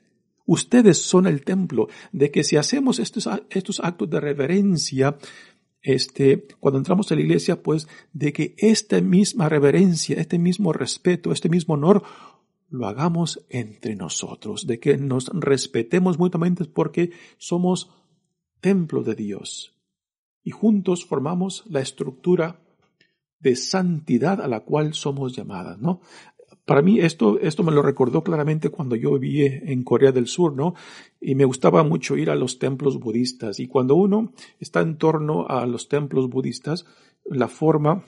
ustedes 0.47 0.99
son 0.99 1.27
el 1.27 1.45
templo, 1.45 1.89
de 2.13 2.31
que 2.31 2.45
si 2.45 2.57
hacemos 2.57 2.99
estos, 2.99 3.29
estos 3.51 3.81
actos 3.81 4.11
de 4.11 4.21
reverencia, 4.21 5.17
este, 5.83 6.47
cuando 6.61 6.79
entramos 6.79 7.11
a 7.11 7.15
la 7.15 7.23
iglesia, 7.23 7.63
pues 7.63 7.89
de 8.13 8.33
que 8.33 8.55
esta 8.59 9.01
misma 9.01 9.49
reverencia, 9.49 10.17
este 10.21 10.39
mismo 10.39 10.73
respeto, 10.73 11.33
este 11.33 11.49
mismo 11.49 11.75
honor 11.75 12.03
lo 12.73 12.89
hagamos 12.89 13.45
entre 13.51 13.95
nosotros, 13.95 14.67
de 14.67 14.81
que 14.81 14.97
nos 14.97 15.29
respetemos 15.29 16.19
mutuamente 16.19 16.65
porque 16.65 17.13
somos 17.37 17.91
templo 18.61 19.03
de 19.03 19.15
Dios 19.15 19.77
y 20.43 20.51
juntos 20.51 21.05
formamos 21.05 21.65
la 21.69 21.81
estructura 21.81 22.61
de 23.39 23.57
santidad 23.57 24.41
a 24.41 24.49
la 24.49 24.61
cual 24.61 24.95
somos 24.95 25.37
llamadas, 25.37 25.79
¿no? 25.79 26.01
Para 26.65 26.81
mí 26.81 27.01
esto, 27.01 27.41
esto 27.41 27.65
me 27.65 27.73
lo 27.73 27.83
recordó 27.83 28.23
claramente 28.23 28.71
cuando 28.71 28.95
yo 28.95 29.19
viví 29.19 29.45
en 29.45 29.83
Corea 29.83 30.13
del 30.13 30.29
Sur, 30.29 30.55
¿no? 30.55 30.75
Y 31.21 31.35
me 31.35 31.45
gustaba 31.45 31.83
mucho 31.83 32.17
ir 32.17 32.31
a 32.31 32.37
los 32.37 32.61
templos 32.61 33.01
budistas. 33.01 33.59
Y 33.59 33.67
cuando 33.67 33.97
uno 33.97 34.33
está 34.61 34.81
en 34.81 34.97
torno 34.97 35.47
a 35.49 35.67
los 35.67 35.89
templos 35.89 36.31
budistas, 36.31 36.87
la 37.25 37.49
forma 37.49 38.05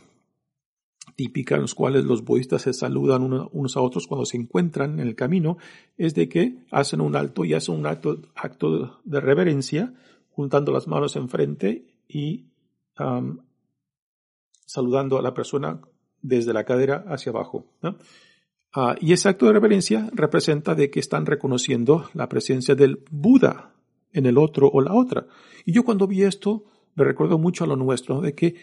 típica 1.17 1.55
en 1.55 1.63
los 1.63 1.75
cuales 1.75 2.05
los 2.05 2.25
budistas 2.25 2.63
se 2.63 2.73
saludan 2.73 3.23
unos 3.23 3.77
a 3.77 3.81
otros 3.81 4.07
cuando 4.07 4.27
se 4.27 4.37
encuentran 4.37 4.99
en 4.99 5.07
el 5.07 5.15
camino 5.15 5.59
es 5.97 6.15
de 6.15 6.29
que 6.29 6.59
hacen 6.71 7.01
un 7.01 7.17
alto 7.17 7.45
y 7.45 7.55
hacen 7.55 7.77
un 7.77 7.87
acto, 7.87 8.21
acto 8.35 9.01
de 9.05 9.21
reverencia 9.21 9.95
juntando 10.31 10.73
las 10.73 10.89
manos 10.89 11.17
enfrente 11.17 11.87
y 12.09 12.47
saludando 14.67 15.19
a 15.19 15.23
la 15.23 15.35
persona 15.35 15.81
desde 16.21 16.53
la 16.53 16.65
cadera 16.65 17.05
hacia 17.09 17.31
abajo. 17.31 17.67
Ah, 18.73 18.97
y 19.01 19.13
ese 19.13 19.29
acto 19.29 19.47
de 19.47 19.53
reverencia 19.53 20.11
representa 20.13 20.75
de 20.75 20.91
que 20.91 20.99
están 20.99 21.27
reconociendo 21.27 22.09
la 22.15 22.29
presencia 22.29 22.75
del 22.75 23.05
Buda 23.11 23.75
en 24.13 24.27
el 24.27 24.39
otro 24.39 24.69
o 24.73 24.81
la 24.81 24.95
otra. 24.95 25.27
Y 25.65 25.73
yo 25.73 25.85
cuando 25.85 26.09
vi 26.09 26.23
esto 26.23 26.65
me 26.95 27.05
recuerdo 27.05 27.39
mucho 27.39 27.65
a 27.65 27.67
lo 27.67 27.77
nuestro, 27.77 28.21
de 28.21 28.35
que 28.35 28.55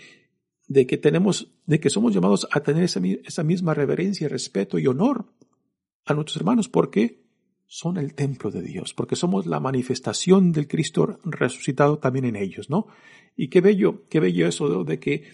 de 0.72 0.88
que 0.88 0.98
tenemos, 0.98 1.52
de 1.66 1.82
que 1.82 1.90
somos 1.90 2.14
llamados 2.14 2.48
a 2.50 2.62
tener 2.62 2.84
esa, 2.86 3.44
misma 3.44 3.74
reverencia, 3.74 4.30
respeto 4.30 4.80
y 4.80 4.88
honor 4.88 5.26
a 6.06 6.14
nuestros 6.14 6.38
hermanos, 6.38 6.70
porque 6.70 7.26
son 7.68 7.98
el 7.98 8.14
templo 8.14 8.52
de 8.52 8.62
Dios, 8.62 8.94
porque 8.94 9.18
somos 9.18 9.48
la 9.48 9.60
manifestación 9.60 10.54
del 10.54 10.70
Cristo 10.70 11.20
resucitado 11.26 12.00
también 12.00 12.24
en 12.24 12.38
ellos, 12.38 12.70
¿no? 12.70 12.88
Y 13.36 13.50
qué 13.50 13.60
bello, 13.60 14.08
qué 14.10 14.22
bello 14.22 14.48
eso 14.48 14.86
de 14.86 14.98
que, 14.98 15.26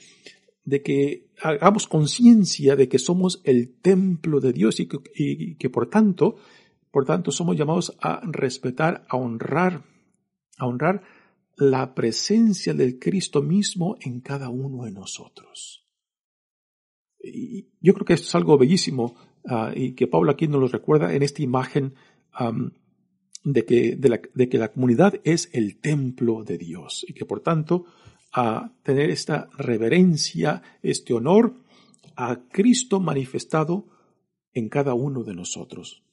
de 0.63 0.81
que 0.81 1.27
hagamos 1.39 1.85
conciencia 1.85 2.75
de 2.75 2.89
que 2.89 2.97
somos 2.97 3.39
el 3.43 3.75
templo 3.79 4.39
de 4.39 4.53
Dios 4.53 4.79
y 4.79 4.87
que, 4.87 4.97
y 5.15 5.55
que 5.55 5.69
por 5.69 5.87
tanto, 5.87 6.37
por 6.89 7.05
tanto 7.05 7.29
somos 7.29 7.55
llamados 7.55 7.95
a 8.01 8.21
respetar, 8.25 9.05
a 9.07 9.17
honrar, 9.17 9.83
a 10.57 10.65
honrar 10.65 11.03
la 11.57 11.95
presencia 11.95 12.73
del 12.73 12.99
Cristo 12.99 13.41
mismo 13.41 13.97
en 14.01 14.21
cada 14.21 14.49
uno 14.49 14.85
de 14.85 14.91
nosotros. 14.91 15.85
Y 17.19 17.69
yo 17.81 17.93
creo 17.93 18.05
que 18.05 18.13
esto 18.13 18.27
es 18.27 18.35
algo 18.35 18.57
bellísimo 18.57 19.15
ah, 19.47 19.71
y 19.75 19.93
que 19.93 20.07
Pablo 20.07 20.31
aquí 20.31 20.47
nos 20.47 20.61
lo 20.61 20.67
recuerda 20.67 21.13
en 21.13 21.23
esta 21.23 21.41
imagen 21.41 21.95
de, 23.43 23.65
que, 23.65 23.95
de, 23.95 24.09
la, 24.09 24.19
que, 24.19 24.57
la, 24.57 24.71
comunidad 24.71 25.15
es 25.23 25.49
el 25.51 25.79
templo 25.79 26.43
de 26.43 26.59
Dios 26.59 27.03
y 27.07 27.13
que 27.13 27.25
por 27.25 27.39
tanto 27.39 27.85
a 28.31 28.71
tener 28.83 29.09
esta 29.09 29.49
reverencia, 29.57 30.61
este 30.83 31.13
honor 31.13 31.55
a 32.15 32.47
Cristo 32.49 32.99
manifestado 32.99 33.87
en 34.53 34.69
cada 34.69 34.93
uno 34.93 35.23
de 35.23 35.33
nosotros 35.33 36.03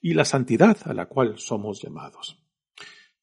y 0.00 0.14
la 0.14 0.24
santidad 0.24 0.76
a 0.84 0.94
la 0.94 1.06
cual 1.06 1.38
somos 1.38 1.82
llamados. 1.82 2.38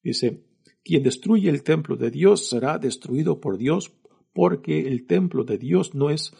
Dice, 0.02 0.49
quien 0.84 1.02
destruye 1.02 1.50
el 1.50 1.62
templo 1.62 1.96
de 1.96 2.10
Dios 2.10 2.48
será 2.48 2.78
destruido 2.78 3.40
por 3.40 3.58
Dios, 3.58 3.92
porque 4.32 4.86
el 4.88 5.06
templo 5.06 5.44
de 5.44 5.58
Dios 5.58 5.94
no 5.94 6.10
es, 6.10 6.32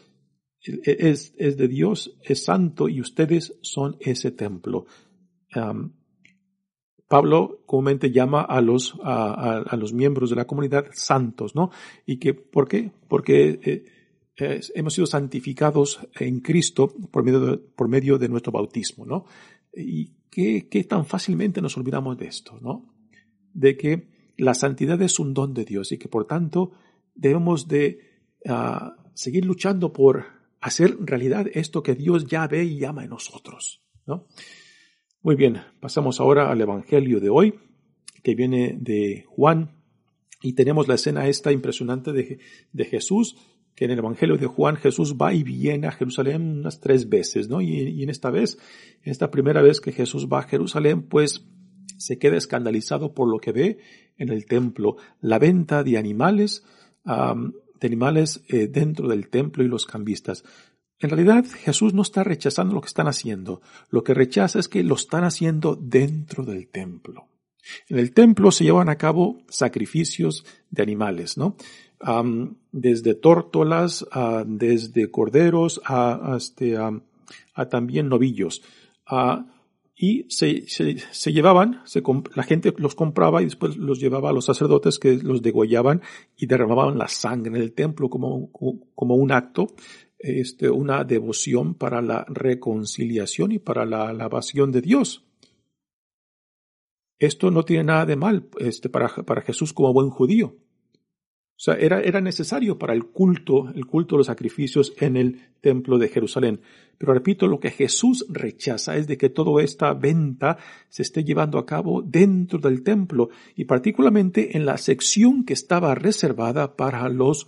es, 0.63 1.35
es 1.37 1.57
de 1.57 1.69
Dios, 1.69 2.17
es 2.23 2.45
santo 2.45 2.89
y 2.89 3.01
ustedes 3.01 3.59
son 3.63 3.97
ese 4.01 4.31
templo. 4.31 4.87
Pablo 7.09 7.63
comúnmente 7.67 8.13
llama 8.13 8.43
a 8.43 8.61
los, 8.61 8.95
a, 9.03 9.59
a, 9.59 9.77
los 9.77 9.93
miembros 9.93 10.31
de 10.31 10.37
la 10.37 10.47
comunidad 10.47 10.87
santos, 10.93 11.57
¿no? 11.57 11.71
¿Y 12.07 12.19
que, 12.19 12.35
por 12.35 12.69
qué? 12.69 12.93
Porque 13.09 13.59
eh, 14.41 14.61
hemos 14.75 14.95
sido 14.95 15.07
santificados 15.07 16.01
en 16.19 16.41
Cristo 16.41 16.95
por 17.11 17.25
medio 17.25 17.41
de, 17.41 17.59
por 17.59 17.89
medio 17.89 18.17
de 18.17 18.29
nuestro 18.29 18.53
bautismo, 18.53 19.05
¿no? 19.05 19.27
Y 19.75 20.13
qué, 20.31 20.69
qué 20.71 20.85
tan 20.85 21.05
fácilmente 21.05 21.61
nos 21.61 21.77
olvidamos 21.77 22.17
de 22.17 22.27
esto, 22.27 22.59
¿no? 22.61 22.95
De 23.53 23.77
que 23.77 24.20
la 24.41 24.55
santidad 24.55 25.01
es 25.03 25.19
un 25.19 25.35
don 25.35 25.53
de 25.53 25.65
Dios 25.65 25.93
y 25.93 25.99
que 25.99 26.09
por 26.09 26.27
tanto 26.27 26.73
debemos 27.15 27.69
de 27.69 27.99
uh, 28.47 28.91
seguir 29.15 29.45
luchando 29.45 29.93
por 29.93 30.25
hacer 30.61 30.97
realidad 31.01 31.47
esto 31.53 31.83
que 31.83 31.95
Dios 31.95 32.27
ya 32.27 32.47
ve 32.47 32.65
y 32.65 32.85
ama 32.85 33.05
en 33.05 33.11
nosotros. 33.11 33.83
¿no? 34.07 34.27
Muy 35.23 35.37
bien, 35.37 35.61
pasamos 35.81 36.21
ahora 36.21 36.51
al 36.51 36.61
Evangelio 36.61 37.21
de 37.21 37.29
hoy, 37.29 37.55
que 38.23 38.35
viene 38.35 38.77
de 38.81 39.27
Juan, 39.29 39.77
y 40.43 40.55
tenemos 40.55 40.89
la 40.89 40.95
escena 40.95 41.29
esta 41.29 41.53
impresionante 41.53 42.13
de, 42.13 42.39
de 42.73 42.85
Jesús, 42.87 43.37
que 43.75 43.85
en 43.85 43.91
el 43.91 43.99
Evangelio 43.99 44.39
de 44.39 44.47
Juan 44.47 44.77
Jesús 44.77 45.17
va 45.21 45.35
y 45.35 45.43
viene 45.43 45.87
a 45.87 45.93
Jerusalén 45.93 46.61
unas 46.61 46.81
tres 46.81 47.11
veces, 47.11 47.51
¿no? 47.51 47.61
Y, 47.61 47.79
y 47.79 48.03
en 48.03 48.09
esta 48.09 48.31
vez, 48.31 48.59
esta 49.03 49.31
primera 49.31 49.61
vez 49.61 49.81
que 49.83 49.93
Jesús 49.93 50.29
va 50.29 50.41
a 50.41 50.49
Jerusalén, 50.49 51.03
pues 51.03 51.47
se 52.01 52.19
queda 52.19 52.39
escandalizado 52.39 53.13
por 53.13 53.31
lo 53.31 53.39
que 53.39 53.53
ve 53.53 53.79
en 54.17 54.31
el 54.31 54.47
templo, 54.47 54.97
la 55.21 55.39
venta 55.39 55.85
de 55.85 55.99
animales, 55.99 56.65
de 57.05 57.87
animales 57.87 58.43
eh, 58.49 58.69
dentro 58.69 59.07
del 59.09 59.29
templo 59.29 59.63
y 59.63 59.69
los 59.69 59.85
cambistas. 59.85 60.45
En 60.99 61.11
realidad 61.11 61.45
Jesús 61.45 61.93
no 61.95 62.03
está 62.03 62.25
rechazando 62.25 62.75
lo 62.75 62.81
que 62.81 62.89
están 62.89 63.07
haciendo, 63.07 63.61
lo 63.91 64.03
que 64.03 64.15
rechaza 64.15 64.59
es 64.59 64.69
que 64.69 64.83
lo 64.83 64.95
están 64.95 65.25
haciendo 65.25 65.77
dentro 65.77 66.45
del 66.45 66.69
templo. 66.69 67.29
En 67.89 67.99
el 67.99 68.13
templo 68.13 68.51
se 68.51 68.65
llevan 68.65 68.89
a 68.89 68.97
cabo 68.97 69.43
sacrificios 69.49 70.45
de 70.71 70.83
animales, 70.83 71.37
¿no? 71.37 71.57
desde 72.73 73.15
tórtolas, 73.15 74.07
desde 74.47 75.11
corderos, 75.11 75.83
a, 75.85 76.35
este, 76.39 76.79
a 76.79 77.69
también 77.69 78.09
novillos 78.09 78.63
y 80.03 80.25
se, 80.31 80.65
se, 80.67 81.31
llevaban, 81.31 81.83
la 82.35 82.43
gente 82.43 82.73
los 82.79 82.95
compraba 82.95 83.43
y 83.43 83.45
después 83.45 83.77
los 83.77 84.01
llevaba 84.01 84.31
a 84.31 84.33
los 84.33 84.47
sacerdotes 84.47 84.99
que 84.99 85.19
los 85.19 85.43
degollaban 85.43 86.01
y 86.39 86.47
derramaban 86.47 86.97
la 86.97 87.07
sangre 87.07 87.51
en 87.51 87.63
el 87.63 87.75
templo 87.75 88.09
como, 88.09 88.51
como 88.51 89.15
un 89.15 89.31
acto, 89.31 89.67
este, 90.19 90.71
una 90.71 91.05
devoción 91.05 91.75
para 91.75 92.01
la 92.01 92.25
reconciliación 92.31 93.53
y 93.53 93.59
para 93.59 93.85
la 93.85 94.09
alabación 94.09 94.73
de 94.73 94.81
Dios. 94.81 95.27
Esto 97.19 97.51
no 97.51 97.67
tiene 97.67 97.85
nada 97.85 98.07
de 98.07 98.17
mal 98.17 98.49
este, 98.59 98.89
para, 98.89 99.09
para 99.09 99.43
Jesús 99.43 99.75
como 99.75 99.93
buen 99.93 100.09
judío. 100.09 100.57
O 101.61 101.63
sea, 101.63 101.75
era, 101.75 102.01
era 102.01 102.23
necesario 102.23 102.79
para 102.79 102.95
el 102.95 103.05
culto, 103.09 103.69
el 103.75 103.85
culto 103.85 104.15
de 104.15 104.21
los 104.21 104.29
sacrificios 104.29 104.95
en 104.97 105.19
el 105.19 105.51
templo 105.61 105.99
de 105.99 106.09
Jerusalén. 106.09 106.63
Pero 106.97 107.13
repito, 107.13 107.47
lo 107.49 107.61
que 107.61 107.71
Jesús 107.71 108.25
rechaza 108.31 108.97
es 108.97 109.07
de 109.07 109.19
que 109.19 109.29
toda 109.29 109.63
esta 109.63 109.93
venta 109.93 110.57
se 110.89 111.03
esté 111.03 111.23
llevando 111.23 111.59
a 111.59 111.67
cabo 111.67 112.01
dentro 112.01 112.61
del 112.61 112.83
templo 112.83 113.29
y 113.55 113.67
particularmente 113.67 114.57
en 114.57 114.65
la 114.65 114.79
sección 114.79 115.45
que 115.45 115.53
estaba 115.53 115.95
reservada 115.95 116.77
para 116.77 117.07
los 117.11 117.47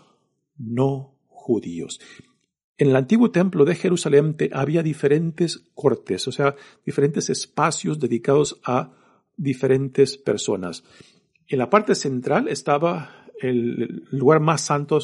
no 0.58 1.14
judíos. 1.28 1.98
En 2.76 2.90
el 2.90 2.96
antiguo 2.96 3.30
templo 3.30 3.64
de 3.64 3.76
Jerusalén 3.76 4.36
había 4.52 4.82
diferentes 4.82 5.70
cortes, 5.72 6.28
o 6.28 6.32
sea, 6.32 6.54
diferentes 6.84 7.30
espacios 7.30 7.98
dedicados 7.98 8.60
a 8.62 8.92
diferentes 9.38 10.18
personas. 10.18 10.84
En 11.48 11.58
la 11.58 11.70
parte 11.70 11.94
central 11.94 12.48
estaba 12.48 13.21
el 13.42 14.04
lugar 14.10 14.40
más 14.40 14.60
santo, 14.62 14.98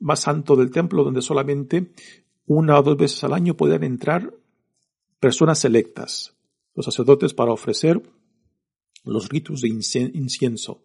más 0.00 0.20
santo 0.20 0.56
del 0.56 0.70
templo, 0.70 1.04
donde 1.04 1.22
solamente 1.22 1.92
una 2.46 2.78
o 2.78 2.82
dos 2.82 2.96
veces 2.96 3.24
al 3.24 3.32
año 3.32 3.56
podían 3.56 3.84
entrar 3.84 4.34
personas 5.20 5.58
selectas, 5.58 6.36
los 6.74 6.84
sacerdotes 6.84 7.32
para 7.32 7.52
ofrecer 7.52 8.02
los 9.04 9.28
ritos 9.28 9.60
de 9.60 9.68
incienso. 9.68 10.82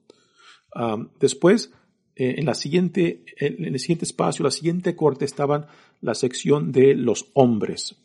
después, 1.19 1.71
eh, 2.15 2.35
en 2.37 2.45
la 2.45 2.53
siguiente, 2.53 3.23
en 3.37 3.65
el 3.65 3.79
siguiente 3.79 4.05
espacio, 4.05 4.43
la 4.43 4.51
siguiente 4.51 4.95
corte 4.95 5.25
estaban 5.25 5.67
la 6.01 6.15
sección 6.15 6.71
de 6.71 6.95
los 6.95 7.31
hombres, 7.33 7.95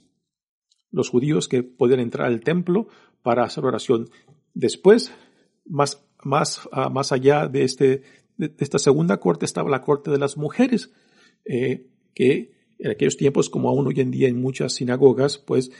los 0.90 1.10
judíos 1.10 1.48
que 1.48 1.62
podían 1.62 2.00
entrar 2.00 2.28
al 2.28 2.40
templo 2.40 2.88
para 3.22 3.44
hacer 3.44 3.64
oración. 3.64 4.08
Después, 4.54 5.12
más, 5.66 6.04
más, 6.22 6.68
ah, 6.72 6.88
más 6.90 7.10
allá 7.12 7.48
de 7.48 7.64
este, 7.64 8.02
de 8.36 8.52
esta 8.58 8.78
segunda 8.78 9.18
corte 9.18 9.44
estaba 9.44 9.70
la 9.70 9.82
corte 9.82 10.10
de 10.10 10.18
las 10.18 10.36
mujeres, 10.36 10.92
eh, 11.44 11.86
que 12.14 12.52
en 12.78 12.90
aquellos 12.90 13.16
tiempos, 13.16 13.50
como 13.50 13.68
aún 13.68 13.86
hoy 13.86 14.00
en 14.00 14.10
día 14.10 14.28
en 14.28 14.40
muchas 14.40 14.74
sinagogas, 14.74 15.38
pues 15.38 15.70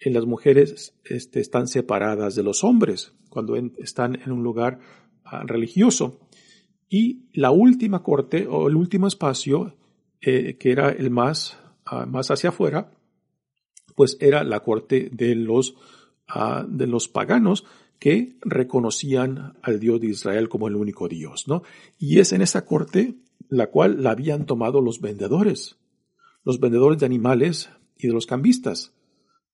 en 0.00 0.14
las 0.14 0.26
mujeres 0.26 0.98
este, 1.04 1.40
están 1.40 1.68
separadas 1.68 2.34
de 2.34 2.42
los 2.42 2.64
hombres 2.64 3.12
cuando 3.28 3.56
están 3.78 4.20
en 4.20 4.32
un 4.32 4.42
lugar 4.42 4.80
ah, 5.24 5.42
religioso. 5.46 6.20
Y 6.88 7.28
la 7.32 7.50
última 7.50 8.02
corte 8.02 8.46
o 8.48 8.68
el 8.68 8.76
último 8.76 9.06
espacio, 9.06 9.76
eh, 10.20 10.56
que 10.58 10.72
era 10.72 10.90
el 10.90 11.10
más, 11.10 11.58
ah, 11.84 12.06
más 12.06 12.30
hacia 12.30 12.48
afuera, 12.48 12.90
pues 13.94 14.16
era 14.20 14.42
la 14.42 14.60
corte 14.60 15.10
de 15.12 15.34
los, 15.34 15.76
ah, 16.26 16.66
de 16.68 16.86
los 16.86 17.08
paganos 17.08 17.64
que 18.00 18.38
reconocían 18.40 19.58
al 19.62 19.78
Dios 19.78 20.00
de 20.00 20.08
Israel 20.08 20.48
como 20.48 20.66
el 20.66 20.74
único 20.74 21.06
Dios, 21.06 21.46
¿no? 21.46 21.62
Y 21.98 22.18
es 22.18 22.32
en 22.32 22.42
esa 22.42 22.64
corte 22.64 23.14
la 23.48 23.70
cual 23.70 24.02
la 24.02 24.12
habían 24.12 24.46
tomado 24.46 24.80
los 24.80 25.00
vendedores, 25.00 25.76
los 26.44 26.60
vendedores 26.60 26.98
de 26.98 27.06
animales 27.06 27.70
y 27.96 28.06
de 28.06 28.14
los 28.14 28.26
cambistas, 28.26 28.94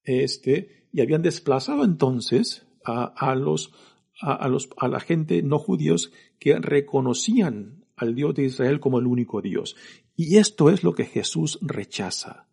este, 0.05 0.89
y 0.93 1.01
habían 1.01 1.23
desplazado 1.23 1.85
entonces 1.85 2.67
a, 2.85 3.35
los, 3.35 3.73
a, 4.21 4.47
los, 4.47 4.71
a 4.77 4.87
la 4.87 5.01
gente 5.01 5.43
no 5.43 5.59
judíos 5.59 6.13
que 6.39 6.57
reconocían 6.61 7.85
al 7.97 8.15
Dios 8.15 8.35
de 8.37 8.45
Israel 8.45 8.79
como 8.79 9.01
el 9.01 9.07
único 9.07 9.43
Dios. 9.43 9.75
Y 10.15 10.37
esto 10.37 10.71
es 10.71 10.85
lo 10.85 10.95
que 10.95 11.05
Jesús 11.05 11.59
rechaza, 11.63 12.47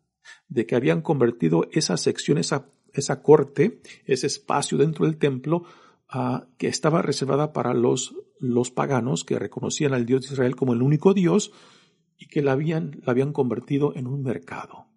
de 0.48 0.66
que 0.66 0.76
habían 0.76 1.02
convertido 1.02 1.68
esa 1.72 1.98
sección, 1.98 2.40
esa, 2.40 2.72
esa 2.94 3.22
corte, 3.22 3.82
ese 4.06 4.26
espacio 4.26 4.78
dentro 4.80 5.06
del 5.06 5.18
templo, 5.18 5.66
que 6.58 6.68
estaba 6.68 7.02
reservada 7.02 7.54
para 7.54 7.74
los, 7.74 8.16
los 8.40 8.72
paganos 8.72 9.24
que 9.24 9.40
reconocían 9.40 9.94
al 9.94 10.06
Dios 10.06 10.22
de 10.22 10.34
Israel 10.34 10.56
como 10.56 10.74
el 10.74 10.82
único 10.82 11.14
Dios 11.14 11.52
y 12.18 12.28
que 12.28 12.42
la 12.42 12.52
habían, 12.52 13.02
la 13.04 13.12
habían 13.12 13.34
convertido 13.34 13.96
en 13.96 14.08
un 14.08 14.22
mercado. 14.22 14.88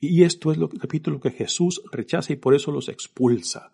Y 0.00 0.24
esto 0.24 0.50
es 0.52 0.58
lo, 0.58 0.68
repito, 0.68 1.10
lo 1.10 1.20
que 1.20 1.30
Jesús 1.30 1.82
rechaza 1.90 2.32
y 2.32 2.36
por 2.36 2.54
eso 2.54 2.72
los 2.72 2.88
expulsa. 2.88 3.72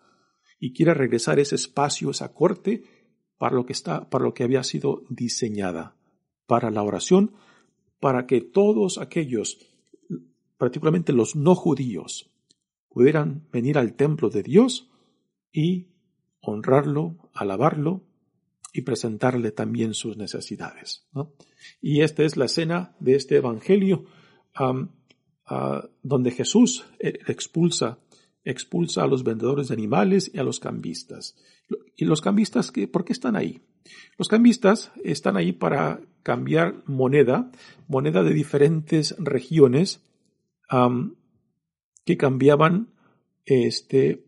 Y 0.59 0.73
quiere 0.73 0.93
regresar 0.93 1.39
ese 1.39 1.55
espacio, 1.55 2.11
esa 2.11 2.33
corte, 2.33 2.83
para 3.37 3.55
lo 3.55 3.65
que 3.65 3.73
está, 3.73 4.09
para 4.09 4.25
lo 4.25 4.33
que 4.33 4.43
había 4.43 4.63
sido 4.63 5.03
diseñada, 5.09 5.97
para 6.45 6.69
la 6.69 6.83
oración, 6.83 7.33
para 7.99 8.27
que 8.27 8.41
todos 8.41 8.99
aquellos, 8.99 9.57
particularmente 10.57 11.13
los 11.13 11.35
no 11.35 11.55
judíos, 11.55 12.31
pudieran 12.89 13.47
venir 13.51 13.77
al 13.77 13.95
templo 13.95 14.29
de 14.29 14.43
Dios 14.43 14.89
y 15.51 15.88
honrarlo, 16.41 17.29
alabarlo 17.33 18.03
y 18.73 18.81
presentarle 18.81 19.51
también 19.51 19.93
sus 19.93 20.17
necesidades. 20.17 21.07
Y 21.81 22.01
esta 22.01 22.23
es 22.23 22.37
la 22.37 22.45
escena 22.45 22.95
de 22.99 23.15
este 23.15 23.37
Evangelio 23.37 24.05
donde 26.03 26.31
Jesús 26.31 26.85
eh, 26.99 27.19
expulsa, 27.27 27.99
expulsa 28.43 29.03
a 29.03 29.07
los 29.07 29.23
vendedores 29.23 29.69
de 29.69 29.73
animales 29.73 30.31
y 30.33 30.39
a 30.39 30.43
los 30.43 30.59
cambistas. 30.59 31.35
¿Y 31.95 32.05
los 32.05 32.21
cambistas 32.21 32.71
por 32.91 33.05
qué 33.05 33.13
están 33.13 33.35
ahí? 33.35 33.61
Los 34.17 34.27
cambistas 34.27 34.91
están 35.03 35.37
ahí 35.37 35.51
para 35.51 36.01
cambiar 36.23 36.83
moneda, 36.85 37.51
moneda 37.87 38.23
de 38.23 38.33
diferentes 38.33 39.15
regiones 39.17 40.01
que 42.05 42.17
cambiaban 42.17 42.93
este, 43.45 44.25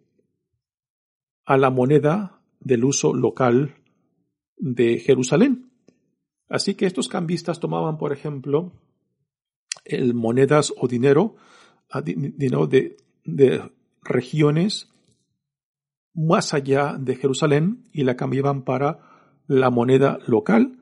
a 1.46 1.58
la 1.58 1.70
moneda 1.70 2.42
del 2.60 2.86
uso 2.86 3.14
local 3.14 3.76
de 4.58 5.00
Jerusalén. 5.00 5.72
Así 6.50 6.76
que 6.76 6.86
estos 6.86 7.08
cambistas 7.08 7.60
tomaban, 7.60 7.98
por 7.98 8.14
ejemplo, 8.14 8.72
el 9.86 10.14
monedas 10.14 10.74
o 10.78 10.88
dinero, 10.88 11.36
ah, 11.90 12.02
de, 12.02 12.98
de 13.24 13.72
regiones 14.04 14.90
más 16.14 16.54
allá 16.54 16.98
de 17.00 17.16
Jerusalén 17.16 17.84
y 17.94 18.04
la 18.04 18.16
cambiaban 18.16 18.64
para 18.64 19.00
la 19.48 19.70
moneda 19.70 20.20
local, 20.28 20.78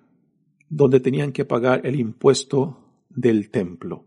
donde 0.69 0.99
tenían 0.99 1.31
que 1.31 1.45
pagar 1.45 1.85
el 1.85 1.99
impuesto 1.99 2.79
del 3.09 3.49
templo. 3.49 4.05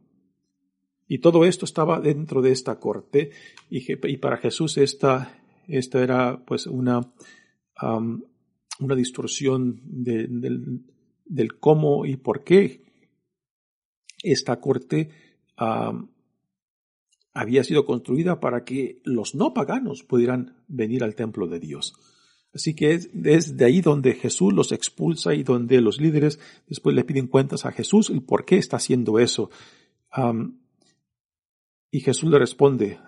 Y 1.09 1.19
todo 1.19 1.45
esto 1.45 1.65
estaba 1.65 2.01
dentro 2.01 2.41
de 2.41 2.53
esta 2.53 2.79
corte 2.79 3.31
y, 3.69 4.17
para 4.17 4.38
Jesús 4.38 4.79
esta 4.79 5.41
esta 5.68 6.03
era 6.03 6.44
pues 6.44 6.66
una, 6.66 7.12
una 7.83 8.94
distorsión 8.94 9.81
del, 9.85 11.59
cómo 11.61 12.07
y 12.07 12.16
por 12.16 12.44
qué 12.44 12.83
esta 14.22 14.61
corte 14.61 15.11
había 17.35 17.64
sido 17.64 17.85
construida 17.85 18.40
para 18.40 18.64
que 18.64 19.01
los 19.05 19.35
no 19.35 19.55
paganos 19.55 20.03
pudieran 20.03 20.57
venir 20.68 21.03
al 21.03 21.14
templo 21.14 21.46
de 21.46 21.61
Dios. 21.61 21.94
Así 22.55 22.75
que 22.75 22.92
es 22.92 23.11
desde 23.14 23.64
ahí 23.64 23.81
donde 23.81 24.12
Jesús 24.14 24.53
los 24.53 24.72
expulsa 24.72 25.35
y 25.35 25.42
donde 25.42 25.81
los 25.81 26.01
líderes 26.01 26.38
después 26.68 26.94
le 26.94 27.05
piden 27.05 27.27
cuentas 27.27 27.64
a 27.64 27.72
Jesús 27.72 28.11
el 28.11 28.22
por 28.22 28.44
qué 28.44 28.57
está 28.59 28.77
haciendo 28.77 29.18
eso. 29.18 29.51
y 31.90 32.01
Jesús 32.01 32.31
le 32.31 32.38
responde, 32.38 32.98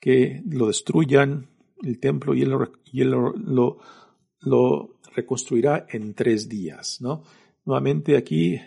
que 0.00 0.42
lo 0.46 0.66
destruyan 0.66 1.50
el 1.82 2.00
templo 2.00 2.34
y 2.34 2.42
él, 2.42 3.10
lo, 3.10 4.96
reconstruirá 5.14 5.86
en 5.90 6.14
tres 6.14 6.48
días. 6.48 7.00
¿no? 7.00 7.24
Nuevamente 7.64 8.16
aquí 8.16 8.60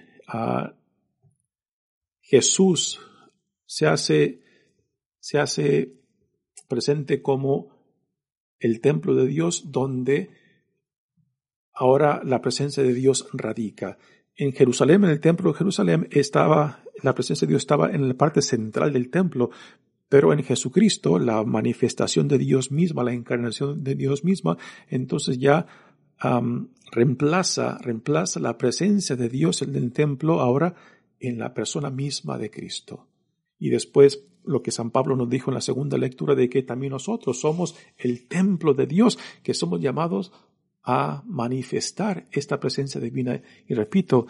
Jesús 2.22 3.00
se 3.66 3.88
hace, 3.88 4.42
se 5.20 5.40
hace 5.40 6.00
presente 6.68 7.22
como 7.22 7.74
el 8.60 8.82
templo 8.82 9.16
de 9.16 9.28
Dios 9.28 9.72
donde 9.72 10.30
ahora 11.74 12.22
la 12.24 12.42
presencia 12.42 12.84
de 12.84 12.94
Dios 12.94 13.28
radica. 13.34 13.98
En 14.36 14.52
Jerusalén, 14.54 15.04
en 15.04 15.12
el 15.12 15.20
templo 15.20 15.52
de 15.52 15.58
Jerusalén, 15.58 16.08
estaba, 16.12 16.84
la 17.02 17.14
presencia 17.14 17.46
de 17.46 17.52
Dios 17.52 17.64
estaba 17.64 17.92
en 17.92 18.08
la 18.08 18.14
parte 18.16 18.42
central 18.42 18.94
del 18.94 19.10
templo, 19.10 19.52
pero 20.14 20.32
en 20.32 20.44
Jesucristo, 20.44 21.18
la 21.18 21.44
manifestación 21.44 22.28
de 22.28 22.38
Dios 22.38 22.72
misma, 22.72 23.04
la 23.04 23.14
encarnación 23.14 23.84
de 23.84 23.96
Dios 23.96 24.24
misma, 24.24 24.60
entonces 24.88 25.40
ya 25.40 25.66
reemplaza, 26.92 27.80
reemplaza 27.80 28.40
la 28.40 28.56
presencia 28.56 29.16
de 29.16 29.28
Dios 29.28 29.64
en 29.64 29.76
el 29.76 29.92
templo 29.92 30.40
ahora 30.40 30.76
en 31.20 31.40
la 31.40 31.56
persona 31.56 31.90
misma 31.90 32.38
de 32.38 32.52
Cristo. 32.52 33.08
Y 33.58 33.72
después 33.72 34.24
lo 34.46 34.62
que 34.62 34.70
San 34.70 34.92
Pablo 34.92 35.16
nos 35.16 35.32
dijo 35.32 35.50
en 35.50 35.56
la 35.56 35.62
segunda 35.62 35.98
lectura 35.98 36.36
de 36.36 36.48
que 36.48 36.62
también 36.62 36.92
nosotros 36.92 37.40
somos 37.40 37.76
el 37.98 38.28
templo 38.28 38.76
de 38.76 38.86
Dios, 38.86 39.18
que 39.42 39.56
somos 39.56 39.82
llamados 39.82 40.32
a 40.84 41.24
manifestar 41.26 42.28
esta 42.32 42.60
presencia 42.60 43.02
divina. 43.02 43.42
Y 43.68 43.74
repito, 43.74 44.28